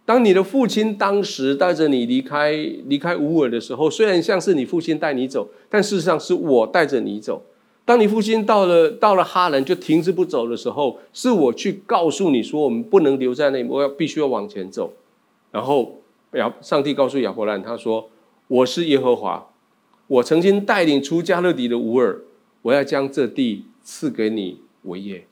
[0.05, 2.53] 当你的父亲当时带着你离开
[2.87, 7.43] 离开乌尔的时候，虽然像是你父亲带你走，但事实上是我带着你走。
[7.87, 14.93] 当你父亲到了到了哈兰就停止不走的时候，是我去告诉你说我们不能留在那里，我要必须要往前走。
[15.51, 16.01] 然后
[16.33, 18.11] 亚上帝告诉亚伯兰，他说：
[18.49, 19.49] 我是耶和华。”
[20.07, 22.21] 我曾经带领出迦勒底的乌尔，
[22.61, 25.27] 我要将这地赐给你为业。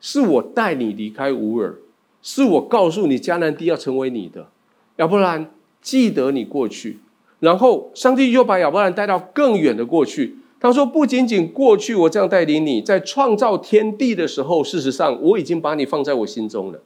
[0.00, 1.76] 是我带你离开乌尔，
[2.22, 4.48] 是我告诉你迦南地要成为你的。
[4.96, 6.98] 亚伯兰记得你过去，
[7.38, 10.36] 然后上帝又把亚伯兰带到更远的过去。
[10.60, 16.82] 他说：“不仅仅过去，我这样带领你，在创造天地的时候，事实上我已经把你放在我心中了。”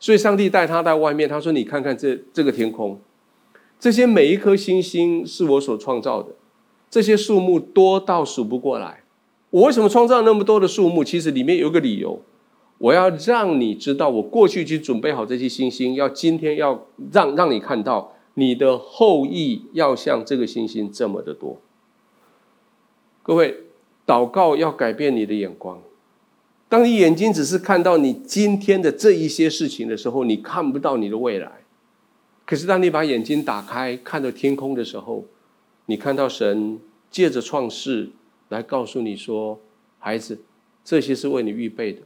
[0.00, 2.98] 所以，上帝带他到外面，他说：“你看看这这个天空，
[3.78, 6.32] 这些每一颗星星是我所创造的。”
[6.90, 9.04] 这些数目多到数不过来。
[9.50, 11.04] 我为什么创造那么多的数目？
[11.04, 12.20] 其实里面有个理由。
[12.78, 21.60] 我要让你知道，我过去去准备好这些星星，要今天要让让你看到，你的后裔要像这个星星这么的多。
[23.22, 23.64] 各位，
[24.06, 25.80] 祷告要改变你的眼光。
[26.68, 31.64] 当你眼睛只是看到你今天的这一些事情的时候，你看不到你的未来。
[32.44, 35.24] 可是当你把眼睛打开，看到天空的时候，
[35.86, 36.78] 你看到神
[37.10, 38.10] 借着创世
[38.48, 39.60] 来告诉你说
[39.98, 40.40] ：“孩子，
[40.84, 42.02] 这些是为你预备的。”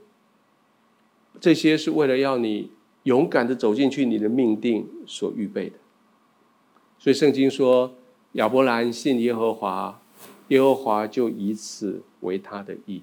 [1.41, 2.71] 这些是为了要你
[3.05, 5.77] 勇敢的走进去，你的命定所预备的。
[6.99, 7.95] 所以圣经说，
[8.33, 10.01] 亚伯兰信耶和华，
[10.49, 13.03] 耶和华就以此为他的意。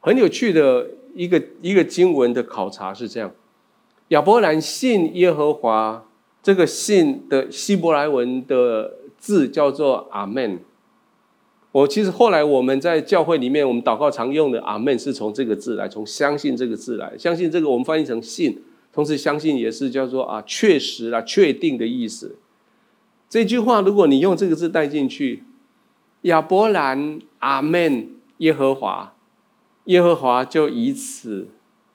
[0.00, 3.32] 很有趣的一个一个经文的考察是这样：
[4.08, 6.06] 亚伯兰信耶和华，
[6.42, 10.60] 这个信的希伯来文的字叫做阿门。
[11.72, 17.16] 我其实后来我们在教会里面，我们祷告常用的“阿门”是从这个字来，从“相信”这个字来。
[17.16, 18.60] 相信这个我们翻译成“信”，
[18.92, 22.36] 同时“相信”也是叫做啊确实啊确定的意思。
[23.28, 25.44] 这句话如果你用这个字带进去，
[26.22, 29.14] 亚伯兰阿门耶和华，
[29.84, 31.46] 耶和华就以此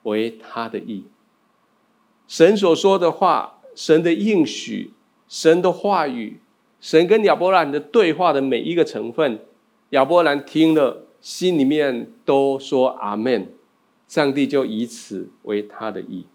[0.04, 1.04] 为他的意。
[2.26, 4.92] 神所说的话，神的应许，
[5.28, 6.40] 神的话语，
[6.80, 9.40] 神跟亚伯兰的对话的每一个成分。
[9.90, 13.48] 亚伯兰听了，心里面都说阿门，
[14.08, 16.26] 上帝就以此为他的意。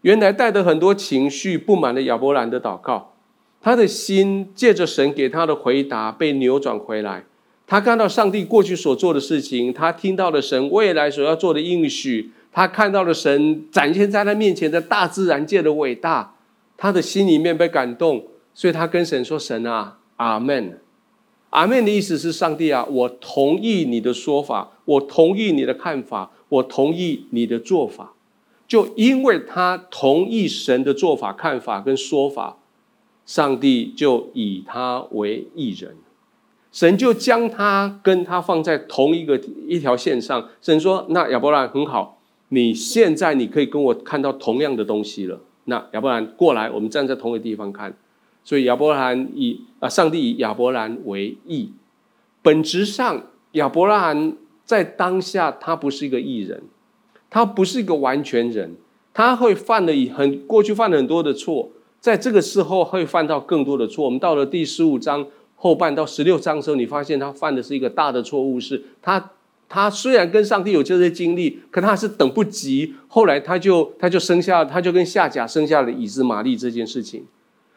[0.00, 3.12] 原来带着很多情绪不满的亚伯兰的祷告，
[3.60, 7.24] 他的心借着神给他的回答被扭转回来。
[7.66, 16.34] 他看到上帝过去所做的事情，他听到了神未来所要做的应许，他看到了神展现在他面前的大自然界的伟大，
[16.76, 20.78] 他的心里面被感动，所以他跟神说：“神啊，阿门。”
[21.54, 28.14] 阿门的意思是上帝啊，我同意你的说法，我同意你的看法，我同意你的做法。
[28.66, 32.58] 就因为他同意神的做法、看法跟说法，
[33.24, 35.94] 上帝就以他为义人，
[36.72, 40.48] 神就将他跟他放在同一个一条线上。
[40.60, 45.40] 神说：“那亚伯兰很好，你现在你可以跟我看到同样的东西了。
[45.66, 47.96] 那亚伯兰过来，我们站在同一个地方看。”
[48.44, 51.72] 所以亚伯兰以啊，上帝以亚伯兰为义。
[52.42, 56.62] 本质上，亚伯兰在当下他不是一个义人，
[57.30, 58.76] 他不是一个完全人，
[59.14, 64.04] 他会犯了很过去犯了很多的错，在这个时候会犯到更多的错。
[64.04, 65.26] 我们到了第十五章
[65.56, 69.30] 后半到十六章的时候，你发现他犯的是一个大的错误，是他
[69.70, 72.94] 他虽然跟上帝有这些经历，可他是等不及。
[73.08, 77.24] 后来他就他就生下，他就跟夏甲生下了以实玛利这件事情。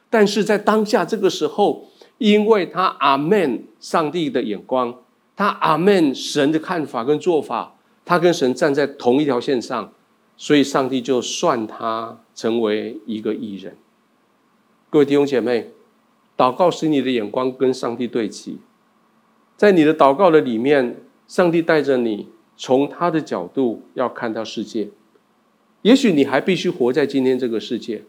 [0.09, 5.01] 但是在当下这个时候，因为他阿门上帝的眼光，
[5.35, 9.93] 他阿门神的看法跟做法，他跟神站在同一条线上，
[10.37, 13.75] 所以上帝就算他成为一个艺人。
[14.89, 15.71] 各位弟兄姐妹，
[16.37, 18.59] 祷告使你的眼光跟上帝对齐，
[19.57, 24.89] 在你的祷告的里面，上帝带着你从他的角度要看到世界。
[25.81, 28.03] 也许你还必须活在今天这个世界。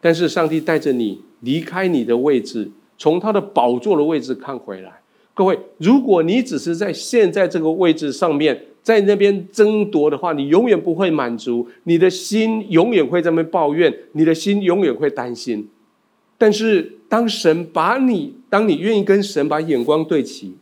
[0.00, 5.00] 但是上帝带着你离开你的位置，从他的宝座的位置看回来。
[5.34, 15.68] 各位，如果你只是在现在这个位置上面，在那边争夺的话，你永远不会满足，你的心永远会在那边抱怨，你的心永远会担心。
[16.36, 20.56] 但是当神把你，当你愿意跟神把眼光对齐，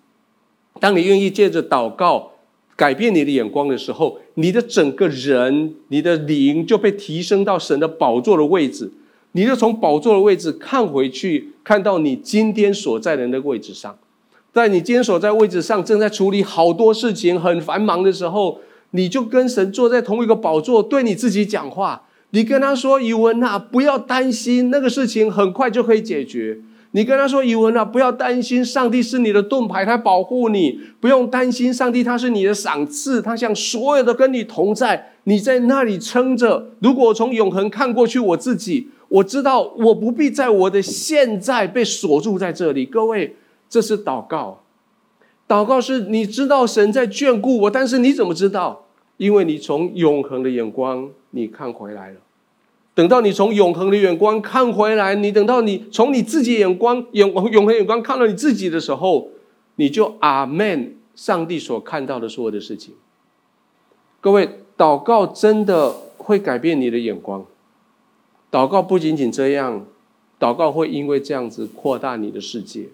[0.81, 2.33] 当你愿意借着祷告
[2.75, 8.91] 改变你的眼光的时候，你的整个人，你的灵就被提升到神的宝座的位置。
[9.37, 13.95] 你就从宝座的位置看回去，看到你今天所在的那个位置上，
[14.51, 18.61] 在你今天所在位置上正在处理好多事情，很繁忙的时候，
[18.93, 22.05] 你就跟神坐在同一个宝座，对你自己讲话。
[22.31, 26.61] 你跟他说：“以文啊，不要担心，那个事情很快就可以解决。”
[26.93, 36.71] 你跟他说：“以文啊，不要担心，上帝是你的盾牌，他保护你，不用担心，上帝他是你的赏赐，他想所有的跟你同在，你在那里撑着。
[36.81, 42.85] 如果从永恒看过去，我自己。”我知道我不必在我的现在被锁住在这里。
[42.85, 43.37] 各位，
[43.69, 44.63] 这是祷告。
[45.49, 48.87] 祷告是你知道神在眷顾我，但是你怎么知道？
[49.17, 52.17] 因为你从永恒的眼光你看回来了。
[52.95, 59.29] 等到你从永恒的眼光看回来，你等到你从你自己眼光永永恒眼光看到你自己的时候，
[59.77, 60.95] 你就阿门。
[61.15, 62.93] 上帝所看到的所有的事情。
[64.21, 64.47] 各位，
[64.77, 67.47] 祷告真的会改变你的眼光。
[68.51, 69.87] 祷告不仅仅这样，
[70.39, 72.89] 祷告会因为这样子扩大你的世界，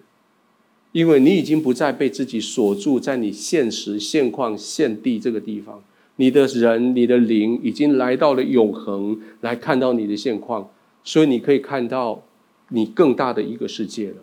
[0.91, 5.81] 因为你已经不再被自己锁住在你现实现况现地这个地方，
[6.17, 10.69] 你的人、你的灵已经来到了永恒，来看到你的现况，
[11.03, 12.23] 所以你可以看到
[12.69, 14.17] 你更大的一个世界了。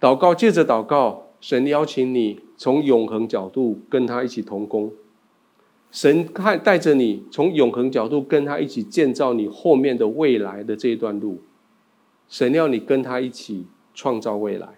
[0.00, 4.92] 祷告，借着祷告，神邀请你从永恒角度跟他一起同工。
[5.94, 11.40] 神看带着你从永恒角度跟他一起建造你后面的未来的这一段路，
[12.28, 14.70] 神要你跟他一起创造未来。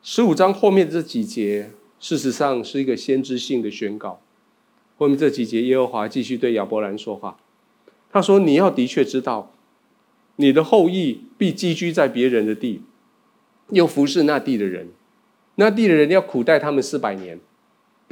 [0.00, 4.20] 十五章后面这几节，事实上是一个先知性的宣告。
[4.96, 7.38] 后面这几节，耶和华继续对亚伯兰说话，
[8.12, 9.52] 他说：“你要的确知道，
[10.36, 12.82] 你的后裔必寄居在别人的地，
[13.70, 14.90] 又服侍那地的人，
[15.56, 17.40] 那地的人要苦待他们四百年。”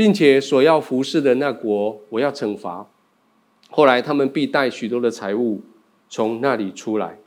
[0.01, 2.89] 并且所要服侍的那国，我要惩罚。
[3.69, 5.61] 后来他们必带许多的财物
[6.09, 7.19] 从那里出来。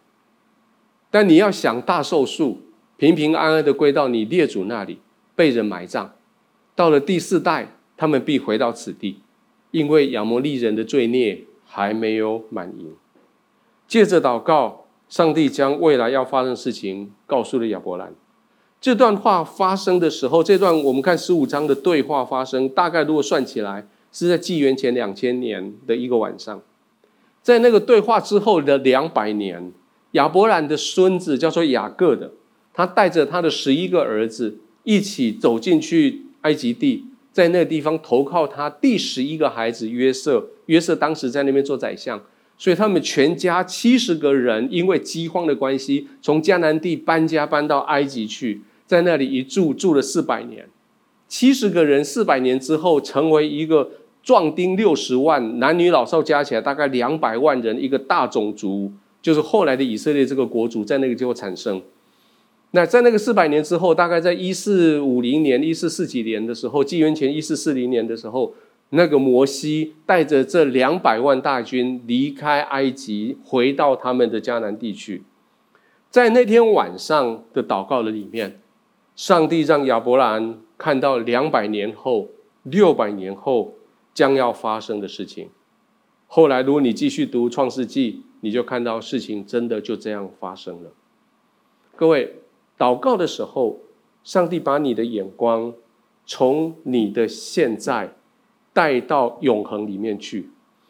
[1.11, 2.61] 但你要想大寿数，
[2.97, 4.97] 平平安安的归到你列祖那里，
[5.35, 6.15] 被人埋葬。
[6.73, 9.19] 到了第四代，他们必回到此地，
[9.69, 12.95] 因为亚摩利人的罪孽还没有满盈。
[13.87, 18.15] 借着祷告，上帝将未来要发生的事情告诉了亚伯兰。
[18.83, 26.61] 这段话发生的时候，这段我们看十五章的对话发生，大概如果算起来，是在纪元前两千年的一个晚上。
[27.41, 29.71] 在那个对话之后的两百年，
[30.11, 32.31] 亚伯兰的孙子叫做雅各的，
[32.73, 40.47] 他带着他的十一个儿子一起走进去埃及地，在那个地方投靠他第十一个孩子约瑟。
[40.65, 42.21] 约瑟当时在那边做宰相。
[42.57, 48.61] 所以他们全家七十个人，因为饥荒的关系，从迦南地搬家搬到埃及去。
[48.85, 50.67] 在那里一住住了四百年，
[51.27, 61.81] 七十个人四百年之后，成为一个壮丁六十万，男女老少加起来大概两百万人，一个大种族，就是后来的以色列这个国族，在那个就会产生。
[62.71, 68.53] 那在那个四百年之后，大概在一四五零年、一四四几年的时候，纪元前一四四零年的时候，
[68.89, 75.23] 那个摩西带着这两百万大军离开埃及，回到他们的迦南地区。
[76.09, 78.59] 在那天晚上的祷告的里面。
[79.15, 82.29] 上帝让亚伯兰看到两百年后、
[82.63, 83.75] 六百年后
[84.13, 85.49] 将要发生的事情。
[86.27, 90.91] 后来，如果你继续读创世纪，你就看到事情真的就这样发生了。
[91.95, 92.37] 各位，
[92.77, 93.81] 祷告的时候，
[94.23, 95.73] 上帝把你的眼光
[96.25, 98.15] 从你的现在
[98.73, 100.49] 带到永恒里面去。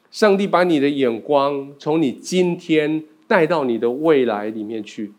[0.10, 5.12] 上帝把你的眼光从你今天带到你的未来里面去。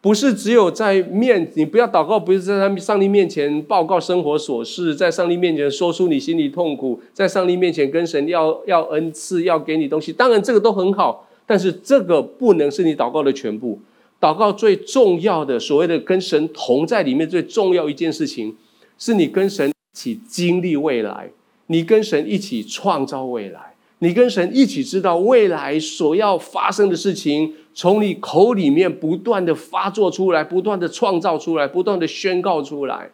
[0.00, 10.12] 不是只有在面，你不要祷告，不是在他们上帝面前报告生活琐事，在上帝面前说出你心里痛苦，在上帝面前跟神要要恩赐，要给你东西。
[10.12, 13.80] 当然这个都很好，但是这个不能是你祷告的全部。
[14.20, 18.56] 祷告最重要的，所谓的跟神同在里面最重要一件事情，
[18.98, 21.30] 是你跟神一起经历未来，
[21.66, 23.67] 你跟神一起创造未来。
[24.00, 33.10] 你跟神一起知道未来所要发生的事情，从你口里面不断的发作出来，不断的创造出来，不断的宣告出来。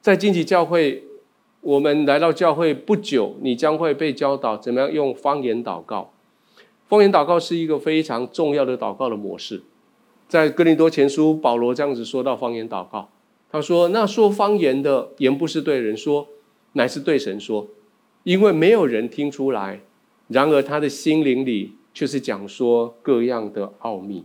[0.00, 1.04] 在荆棘教会，
[1.60, 6.12] 我们来到教会不久，你将会被教导怎么样用方言祷告。
[6.88, 9.62] 方言祷告是一个非常重要的祷告的模式。
[10.26, 13.10] 在哥林多前书，保罗这样子说到方言祷告，
[13.50, 16.28] 他说：“那说方言的言不是对人说，
[16.72, 17.68] 乃是对神说。”
[18.24, 19.80] 因为没有人听出来，
[20.28, 24.24] 然而他的心灵里却是讲说各样的奥秘。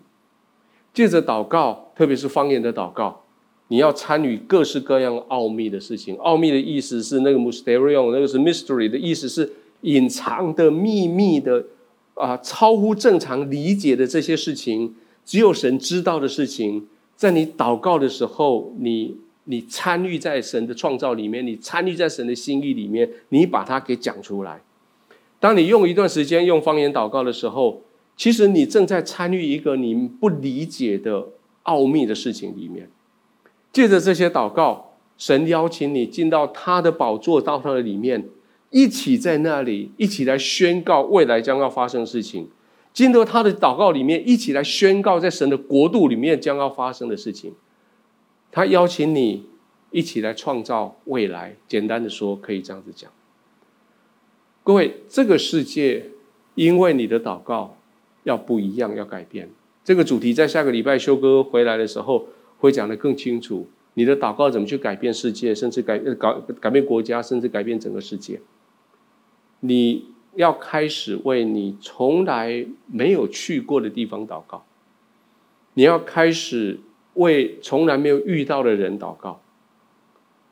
[0.93, 3.23] 借着祷告，特别是方言的祷告，
[3.67, 6.15] 你要参与各式各样奥秘的事情。
[6.17, 11.65] 奥秘的意思是那个 Mysterio，那个是 mystery 的意思是隐藏的、秘密的
[12.15, 14.95] 啊，超乎正常理解的这些事情，
[15.25, 19.17] 只有神知道的事情，在你祷告的时候，你。
[19.49, 24.61] 你参与在神的创造里面，你参与在神的心意里面，你把它给讲出来。
[25.39, 27.81] 当你用一段时间用方言祷告的时候，
[28.15, 31.29] 其实你正在参与一个你不理解的
[31.63, 32.89] 奥秘的事情里面。
[33.71, 38.27] 借着这些祷告，神邀请你进到他的宝座，到他的里面，
[38.71, 42.49] 一起在那里，一起来宣告未来将要发生的事情。
[42.91, 47.53] 进到他的祷告里面，一起来宣告在神的国度里面将要发生的事情。
[48.51, 49.45] 他邀请你
[49.91, 51.55] 一起来创造未来。
[51.67, 53.11] 简单的说，可以这样子讲。
[54.63, 56.11] 各位，这个世界
[56.55, 57.77] 因为你的祷告
[58.23, 59.49] 要不一样，要改变。
[59.83, 62.27] 这个主题在下个礼拜修哥回来的时候
[62.57, 63.69] 会讲得更清楚。
[63.93, 68.41] 你的祷告怎么去改变世界，甚至改改改变国家，甚至改变整个世界？
[69.59, 74.65] 你要开始为你从来没有去过的地方祷告。
[75.75, 76.79] 你要开始。
[77.17, 79.41] 为从来没有遇到的人祷告，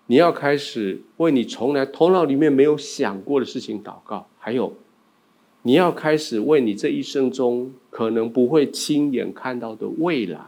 [0.08, 4.74] 你要开始为你从来头脑里面没有想过的事情祷告，还有，
[5.64, 10.40] 你要开始为你这一生中可能不会亲眼看到的未来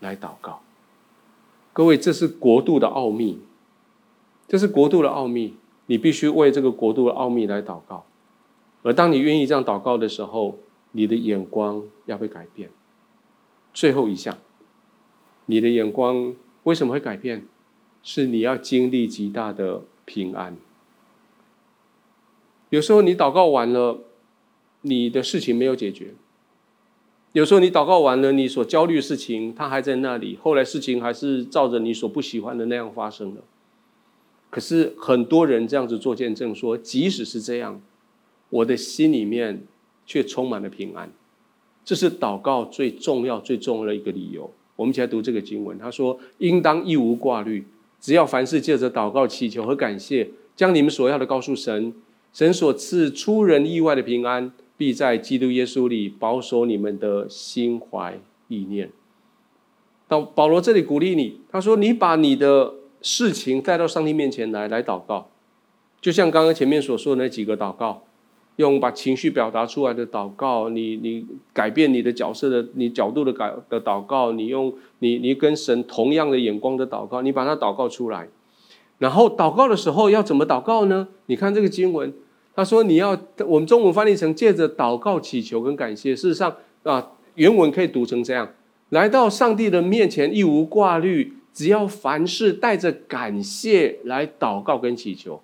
[0.00, 0.60] 来祷告。
[1.72, 3.40] 各位，这是国度的奥秘，
[4.46, 5.54] 这是国度的奥秘，
[5.86, 8.04] 你必须为这个国度的奥秘来祷告。
[8.82, 10.58] 而当你愿意这样祷告的时候，
[10.92, 12.70] 你的眼光要被改变。
[13.72, 14.36] 最后一项，
[15.50, 17.46] 你的眼光为什么会改变？
[18.02, 20.56] 是你要经历极大的平安。
[22.70, 24.00] 有时候你祷告完了，
[24.82, 26.14] 你的事情没有解决；
[27.32, 33.42] 有时候你祷告完了，你所焦虑的事情它还在那里，后来事情还是照着你所不喜欢的那样发生了。
[34.50, 37.80] 可是很多人这样子做见证说，即使是这样，
[38.50, 39.66] 我的心里面
[40.06, 41.10] 却充满了平安。
[41.84, 44.52] 这是祷告最重要、最重要的一个理由。
[44.78, 47.66] 我们一起来读这个经文，他说：“应当一无挂虑。”
[48.00, 51.92] 只要凡事借着祷告、祈求和感谢，将你们所要的告诉神，
[52.32, 58.92] 神所赐出人意外的平安，必在基督耶稣里保守你们的心怀意念。
[60.06, 65.28] 到保罗这里鼓励你，他说：“你把你的事情带到上帝面前来，来祷告，
[66.00, 68.04] 就像刚刚前面所说的那几个祷告。”
[68.58, 78.28] 用把情绪表达出来的祷告，你你改变你的角色的你角度的改的祷告，你用你你跟神同样的眼光的祷告，你把它祷告出来。
[78.98, 81.06] 然后祷告的时候要怎么祷告呢？
[81.26, 82.12] 你看这个经文，
[82.56, 86.16] 他说你要我们中文翻译成借着祷告祈求跟感谢。
[86.16, 88.52] 事实上啊，原文可以读成这样：
[88.88, 95.40] 来到上帝的面前，一无挂虑，只要凡事带着感谢来祷告跟祈求。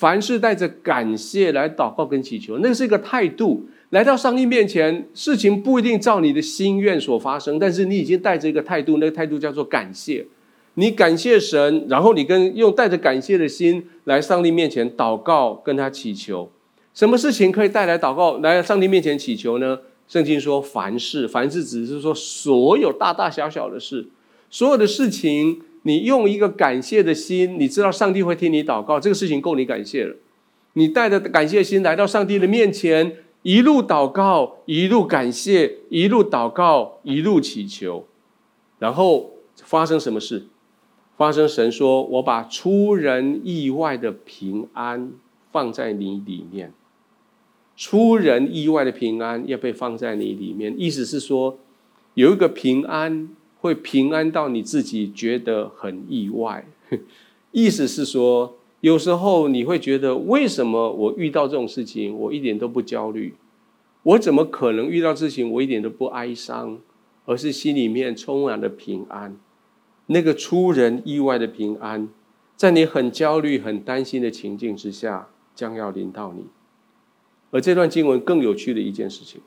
[0.00, 3.66] 凡事带着感谢来祷告跟祈求，那是一个态度。
[3.90, 10.26] 来到上帝面前，事情不一定照你的心愿所发生，但是你已经带着一个态度，那个态度叫做感谢。
[10.76, 16.50] 你感谢神，然后你跟用带着感谢的心来上帝面前祷告，跟他祈求。
[16.94, 19.80] 什么事情可以带来祷告来上帝面前祈求呢？
[20.08, 24.06] 圣经说凡事，凡事只是说所有大大小小的事，
[24.48, 25.60] 所有的事情。
[25.82, 30.14] 你用一个感谢的心，你知道上帝会听你祷告，这个事情够你感谢了。
[30.74, 38.06] 你带着感谢心来到上帝的面前，一路祷告，一路感谢，一路祷告，一路祈求，
[38.78, 40.46] 然后发生什么事？
[41.16, 45.12] 发生神说：“我把出人意外的平安
[45.50, 46.72] 放在你里面。”
[47.76, 51.58] 出人意外的平安要被放在你里面，意思是说
[52.14, 53.30] 有一个平安。
[53.60, 56.66] 会平安到你自己觉得很意外，
[57.52, 63.34] 意思是说，有时候你会觉得，为什么我遇到这种事情，我一点都不焦虑？
[64.02, 66.78] 我怎么可能遇到事情，我一点都不哀伤，
[67.26, 69.36] 而是心里面充满了平安？
[70.06, 72.08] 那个出人意外的平安，
[72.56, 76.46] 在你很焦虑、很担心的情境之下，将要临到你。
[77.50, 79.42] 而这段经文更有趣的一件事情，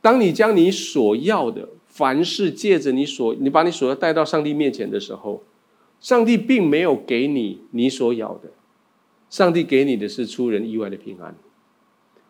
[0.00, 1.68] 当你将你所要的。
[1.98, 5.42] 凡是借着你所，你把你所要带到上帝面前的时候，
[6.00, 8.50] 上帝并没有给你你所要的，
[9.28, 11.34] 上帝给你的是出人意外的平安。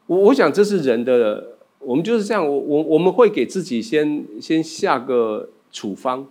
[0.06, 6.26] 我我想这是人的，我们就是这样，我我我们会给自己先先下个处方，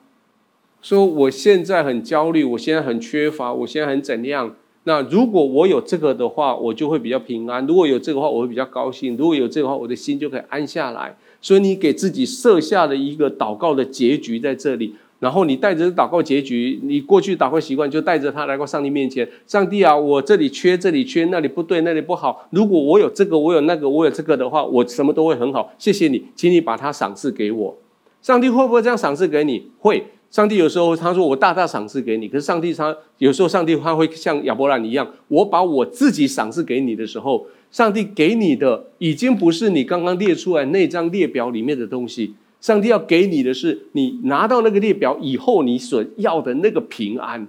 [0.82, 4.56] 说我现在很焦虑，我现在很缺乏，我现在很怎样？
[4.86, 11.16] 那如果我有这个的话，我就会比较平安；如果有这个话，我会比较高兴；如果有这个话，我的心就可以安下来。
[11.42, 19.28] 所以你给自己设下了一个祷告的结局在这里，然后你带着祷告结局，你过去祷告习惯就带着他来到上帝面前。
[19.48, 22.48] 上帝啊，我这里缺，这里缺，那里不对，那里不好。
[22.52, 25.74] 如果我有这个，我有那个，我有这个的话，我什么都会很好。
[25.78, 27.78] 谢谢你，请你把它赏赐给我。
[28.22, 29.72] 上帝会不会这样赏赐给你？
[29.80, 30.06] 会。
[30.30, 37.48] 上帝有时候他说我大大赏赐给你，可是上帝他有时候上帝他会像亚伯兰一样，我把我自己赏赐给你的时候。
[37.70, 47.47] 上帝给你的已经不是你刚刚列出来那张列表里面的东西，上帝要给你的是你拿到那个列表以后你所要的那个平安。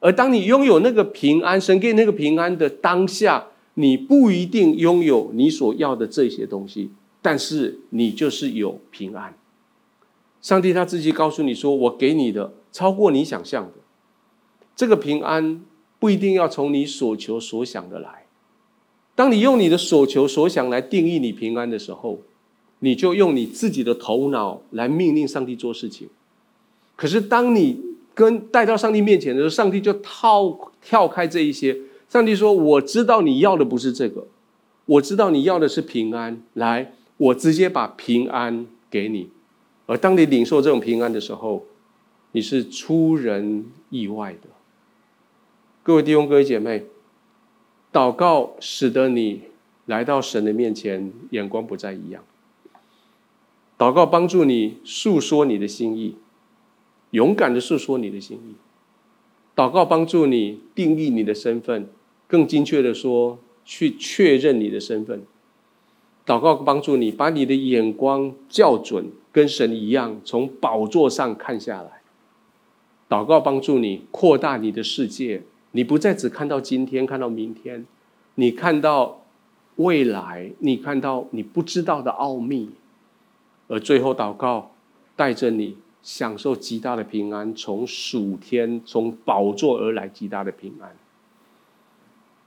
[0.00, 6.90] 而当你拥有那个平安，神给那个平安的当下，你不一定拥有你所要的这些东西，
[7.22, 9.34] 但是你就是有平安。
[10.40, 13.72] 上帝他自己告诉你说：“我给你的超过你想象的，
[14.74, 15.62] 这个平安
[15.98, 18.19] 不一定要从你所求所想的来。”
[19.20, 22.20] 当你用你的所求所想来定义你平安的时候，
[22.78, 26.08] 你就用你自己的头脑来命令上帝做事情。
[26.96, 27.82] 可是当你
[28.14, 31.76] 跟带到上帝面前的时候，上帝就套跳开这一些。
[32.08, 34.26] 上帝说：“我知道你要的不是这个，
[34.86, 36.42] 我知道你要的是平安。
[36.54, 39.28] 来，我直接把平安给你。
[39.84, 41.66] 而当你领受这种平安的时候，
[42.32, 44.48] 你是出人意外的。”
[45.84, 46.86] 各位弟兄、各位姐妹，
[47.92, 49.42] 祷告使得你
[49.86, 52.22] 来到神的面前，眼光不再一样。
[53.76, 56.16] 祷告帮助你诉说你的心意，
[57.10, 58.54] 勇敢的诉说你的心意。
[59.56, 61.88] 祷告帮助你定义你的身份，
[62.26, 65.22] 更精确的说，去确认你的身份。
[66.24, 72.02] 祷告帮助你把你的眼光校准，跟神一样，从宝座上看下来。
[73.08, 77.86] 祷告帮助你扩大你的世界，你不再只看到今天，看到明天，
[78.34, 79.22] 你看到
[79.76, 82.70] 未来，你看到你不知道的奥秘。
[83.68, 84.72] 而最后，祷告
[85.14, 90.96] 带着你享受极大的平安，从属天、从宝座而来极大的平安。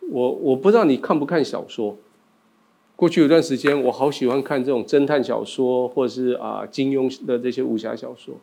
[0.09, 1.95] 我我不知道你看不看小说。
[2.97, 8.35] 过去有段时间，我好喜欢看这种侦探小说，或者是啊金庸的这些武侠小说。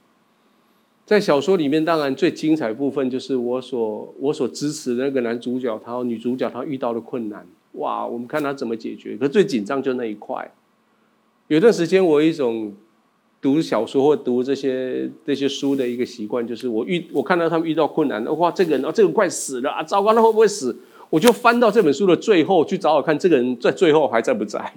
[1.11, 9.17] 在小说里面，当然最精彩的部分就是我所我所支持的那个男主角，他女主角他遇到的困难，哇，我们看他怎么解决。
[9.17, 10.49] 可最紧张就那一块。
[11.49, 12.73] 有段时间，我有一种
[13.43, 20.79] 读小说或读这些这些书的一个习惯，就是我遇我看到他们遇到困难，哇，这个人啊，这个人快死了啊，糟糕，他会不会死？
[21.09, 24.73] 我就翻到这本书的最后去找找看，这个人在最后还在不在？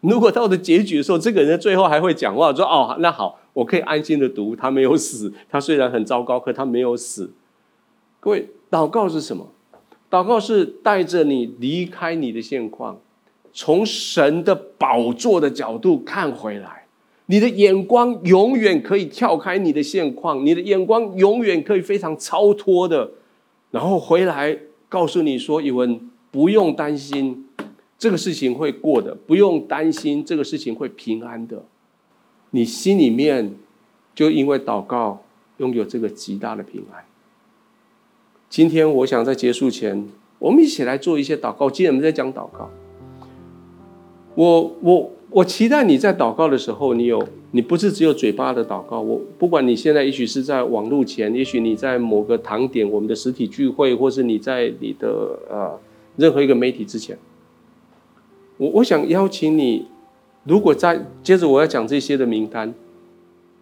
[0.00, 7.32] 如果到了结局的时候，这个人最后还会讲话，说哦，那好，我可以安心的读，他没有死，他虽然很糟糕，可他没有死。
[8.20, 9.48] 各位，祷告是什么？
[10.10, 12.98] 祷告是带着你离开你的现况。
[13.52, 16.86] 从神的宝座的角度看回来，
[17.26, 23.10] 你的眼光永远可以跳开你的现况，你的眼光永远可以非常超脱的，
[23.72, 24.56] 然后回来
[24.88, 27.46] 告诉你说：“以文不用担心，
[28.00, 31.62] 这个事情会过的，不用担心这个事情会平安的。”
[32.52, 33.54] 你心里面
[34.12, 35.22] 就因为祷告
[35.58, 37.04] 拥有这个极大的平安。
[38.48, 40.08] 今天我想在结束前，
[40.40, 41.70] 我们一起来做一些祷告。
[41.70, 42.70] 既然我们在讲祷告。
[44.34, 49.00] 我我我期待你在祷告的时候，你有你不是只有嘴巴的祷告。
[49.00, 55.78] 我不管你现在也许是在网络前，也许你在某个堂点，我们的实体聚会，或是你在你的呃
[56.16, 57.16] 任何一个媒体之前，
[58.60, 59.86] 我我想邀请你，
[60.44, 62.74] 如果在接着我要讲这些的名单，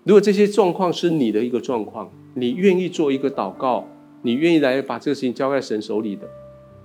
[0.02, 3.86] 如果这些状况是你的一个状况，你愿意做一个祷告，
[4.22, 6.28] 你愿意来把这个事情交在神手里的。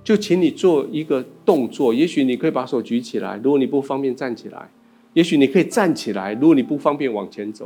[0.03, 4.59] 就请你做一个动作，也许你可以把手举起来，如果你不方便站起来；
[5.14, 7.66] 也许你可以站起来，如果你不方便往前走；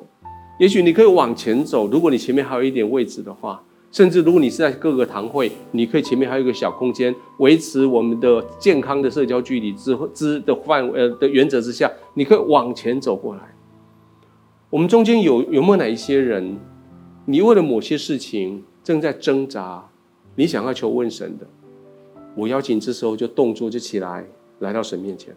[0.62, 3.62] 也许你可以往前走，如果你前面还有一点位置的话；
[3.98, 13.42] 甚至如果你是在各个堂会，你可以前面还有一个小空间，维持我们的健康的社交距离之之的范围呃的原则之下，你可以往前走过来。
[14.70, 16.60] 我们中间有有没有哪一些人，
[17.26, 19.90] 你为了某些事情正在挣扎，
[20.36, 21.48] 你想要求问神的？
[22.36, 24.24] 我邀请这时候就动作就起来，
[24.60, 25.36] 来到神面前。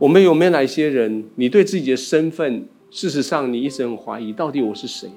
[0.00, 1.26] 我们有没有哪一些人？
[1.36, 5.08] 你对自己的身份，事实上你一直很怀疑，到底我是谁？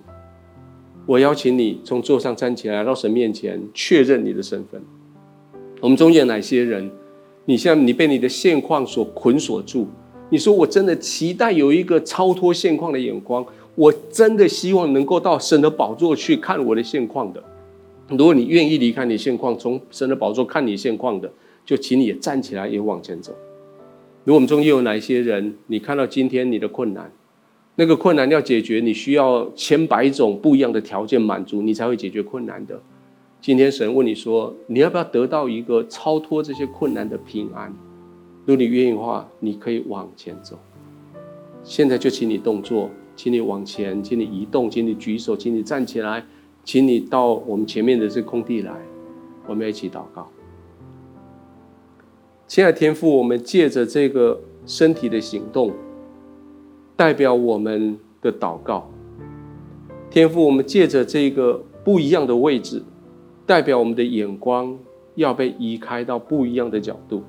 [1.05, 4.81] 我邀请你从座上站起来，到神面前，确认你的身份。
[5.81, 6.89] 我们中间有哪些人？
[7.45, 9.85] 你现在你被你的现况所捆锁住。
[10.29, 13.45] 你说我真的期待有一个超脱现况的眼光，
[13.75, 17.43] 我真的希望能够到神的宝座去看我的现况的。
[18.07, 21.29] 如果你愿意离开你现况，从神的宝座看你现况的，
[21.65, 23.33] 就请你也站起来，也往前走。
[24.23, 27.11] 如果我们中间有哪些人，你看到今天你的困难，
[27.75, 32.79] 那个困难要解决，你需要千百种不一样的条件满足，你才会解决困难的。
[33.41, 37.73] 今天神问你说，你要不要得到一个超脱这些困难的平安？
[38.45, 40.59] 如果你愿意的话，你可以往前走。
[41.63, 46.23] 现在就请你动作，请你往前，请你移动，请你举手，请你站起来。
[46.63, 48.71] 请你到我们前面的这空地来，
[49.47, 50.29] 我们一起祷告。
[52.47, 55.73] 亲爱的天父，我们借着这个身体的行动，
[57.03, 58.89] 代表我们的祷告。
[60.09, 62.81] 天父，我们借着这个不一样的位置，
[63.45, 64.79] 代表我们的眼光
[65.15, 67.21] 要被移开到不一样的角度。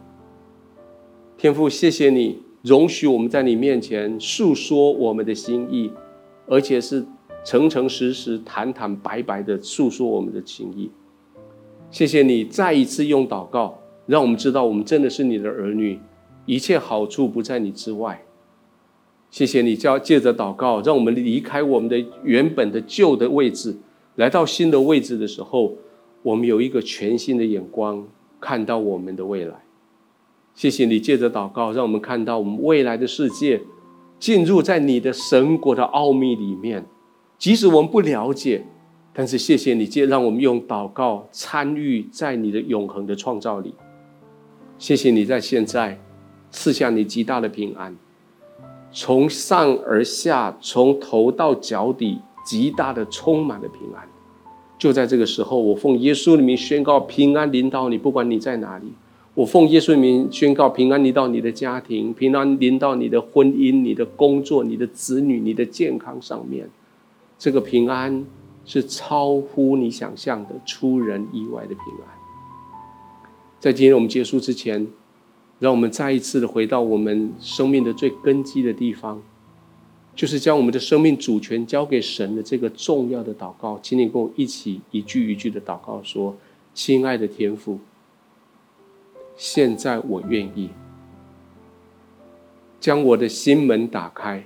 [1.37, 5.91] 天父，谢谢你容许我们在你面前诉说我们的心意，
[6.47, 7.05] 而且是。
[7.45, 10.91] 诚诚实实、坦坦白白的诉说我们的情意。
[11.91, 16.01] 谢谢你再一次用祷告，让我们知道我们真的是你的儿女，
[16.47, 18.25] 一切好处不在你之外。
[19.35, 23.77] 谢谢你叫借着祷告，让我们离开我们的原本的旧的位置，
[24.15, 25.75] 来到新的位置的时候，
[26.23, 28.07] 我们有一个全新的眼光
[28.41, 29.57] 看到我们的未来。
[30.55, 33.61] 谢谢你借着祷告，让我们看到我们未来的世界
[34.21, 36.87] 进入在你的神国的奥秘里面。
[37.37, 38.65] 即使我们不了解，
[39.13, 43.75] 但是谢谢你，借让我们用祷告参与在你的永恒的创造里。
[44.79, 46.01] 谢谢你在现在
[46.53, 47.97] 赐下你极大的平安，
[48.95, 54.09] 从上而下，从头到脚底，极大的充满了平安。
[54.79, 58.93] 就在这个时候，我奉耶稣的名宣告平安临到你，不管你在哪里。
[59.35, 66.71] 我奉耶稣的名宣告平安临到你的家庭，平安临到你的婚姻、你的工作、你的子女、你的健康上面。
[67.37, 68.25] 这个平安
[68.65, 72.15] 是超乎你想象的、出人意外的平安。
[73.59, 74.87] 在今天我们结束之前，
[75.59, 79.23] 让我们再一次的回到我们生命的最根基的地方，
[80.15, 83.79] 就是将我们的生命主权交给神的这个重要的祷告。
[83.83, 86.37] 请你跟我一起一句一句的祷告说
[86.75, 87.79] ：“亲爱的天父，
[89.37, 90.71] 现在我愿意
[92.81, 94.45] 将我的心门打开。”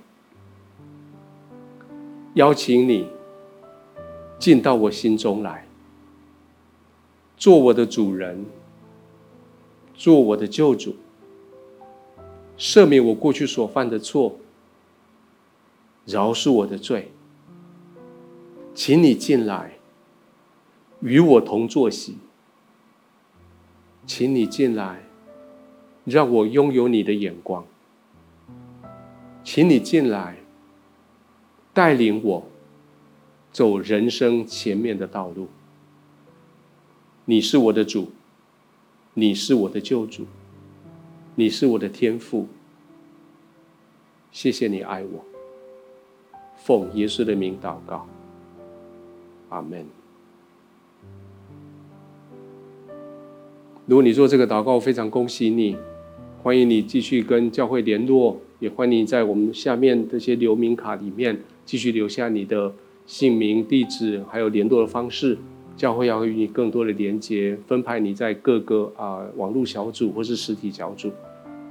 [2.35, 3.07] 邀请你
[4.39, 5.67] 进到我心中来，
[7.37, 8.47] 做我的主人，
[9.99, 10.95] 做我的救主，
[12.57, 14.37] 赦免我过去所犯的错，
[16.07, 17.11] 饶恕我的罪。
[18.75, 19.79] 请你进来，
[21.01, 22.17] 与我同坐席。
[24.07, 25.03] 请你进来，
[26.05, 27.67] 让我拥有你的眼光。
[29.43, 30.39] 请你进来。
[31.75, 32.49] 带领我
[33.53, 35.47] 走人生前面的道路。
[37.25, 38.11] 你是我的主，
[39.19, 40.25] 你是我的救主，
[41.35, 42.47] 你是我的天父。
[44.31, 45.25] 谢谢你爱我，
[46.55, 48.07] 奉耶稣的名祷告，
[49.49, 49.85] 阿门。
[53.87, 55.77] 如果你做这个祷告，非常恭喜你，
[56.41, 61.43] 欢迎你继续跟教会联络，也欢迎你在我们下面这些留名卡里面。
[61.67, 62.73] 继续留下你的
[63.05, 65.37] 姓名、地址，还有联络的方式。
[65.79, 71.09] 教会要与你更多的连接，分派你在各个啊、网络小组或是实体小组。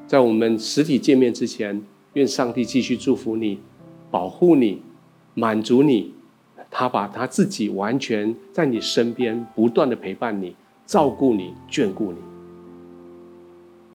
[0.08, 1.84] 在我们实体见面之前，
[2.14, 3.60] 愿上帝继续祝福你、
[4.10, 4.82] 保护你、
[5.34, 6.14] 满足你。
[6.72, 10.56] 他把他自己完全在你身边，不断的陪伴你、
[10.86, 12.18] 照顾你、眷顾你。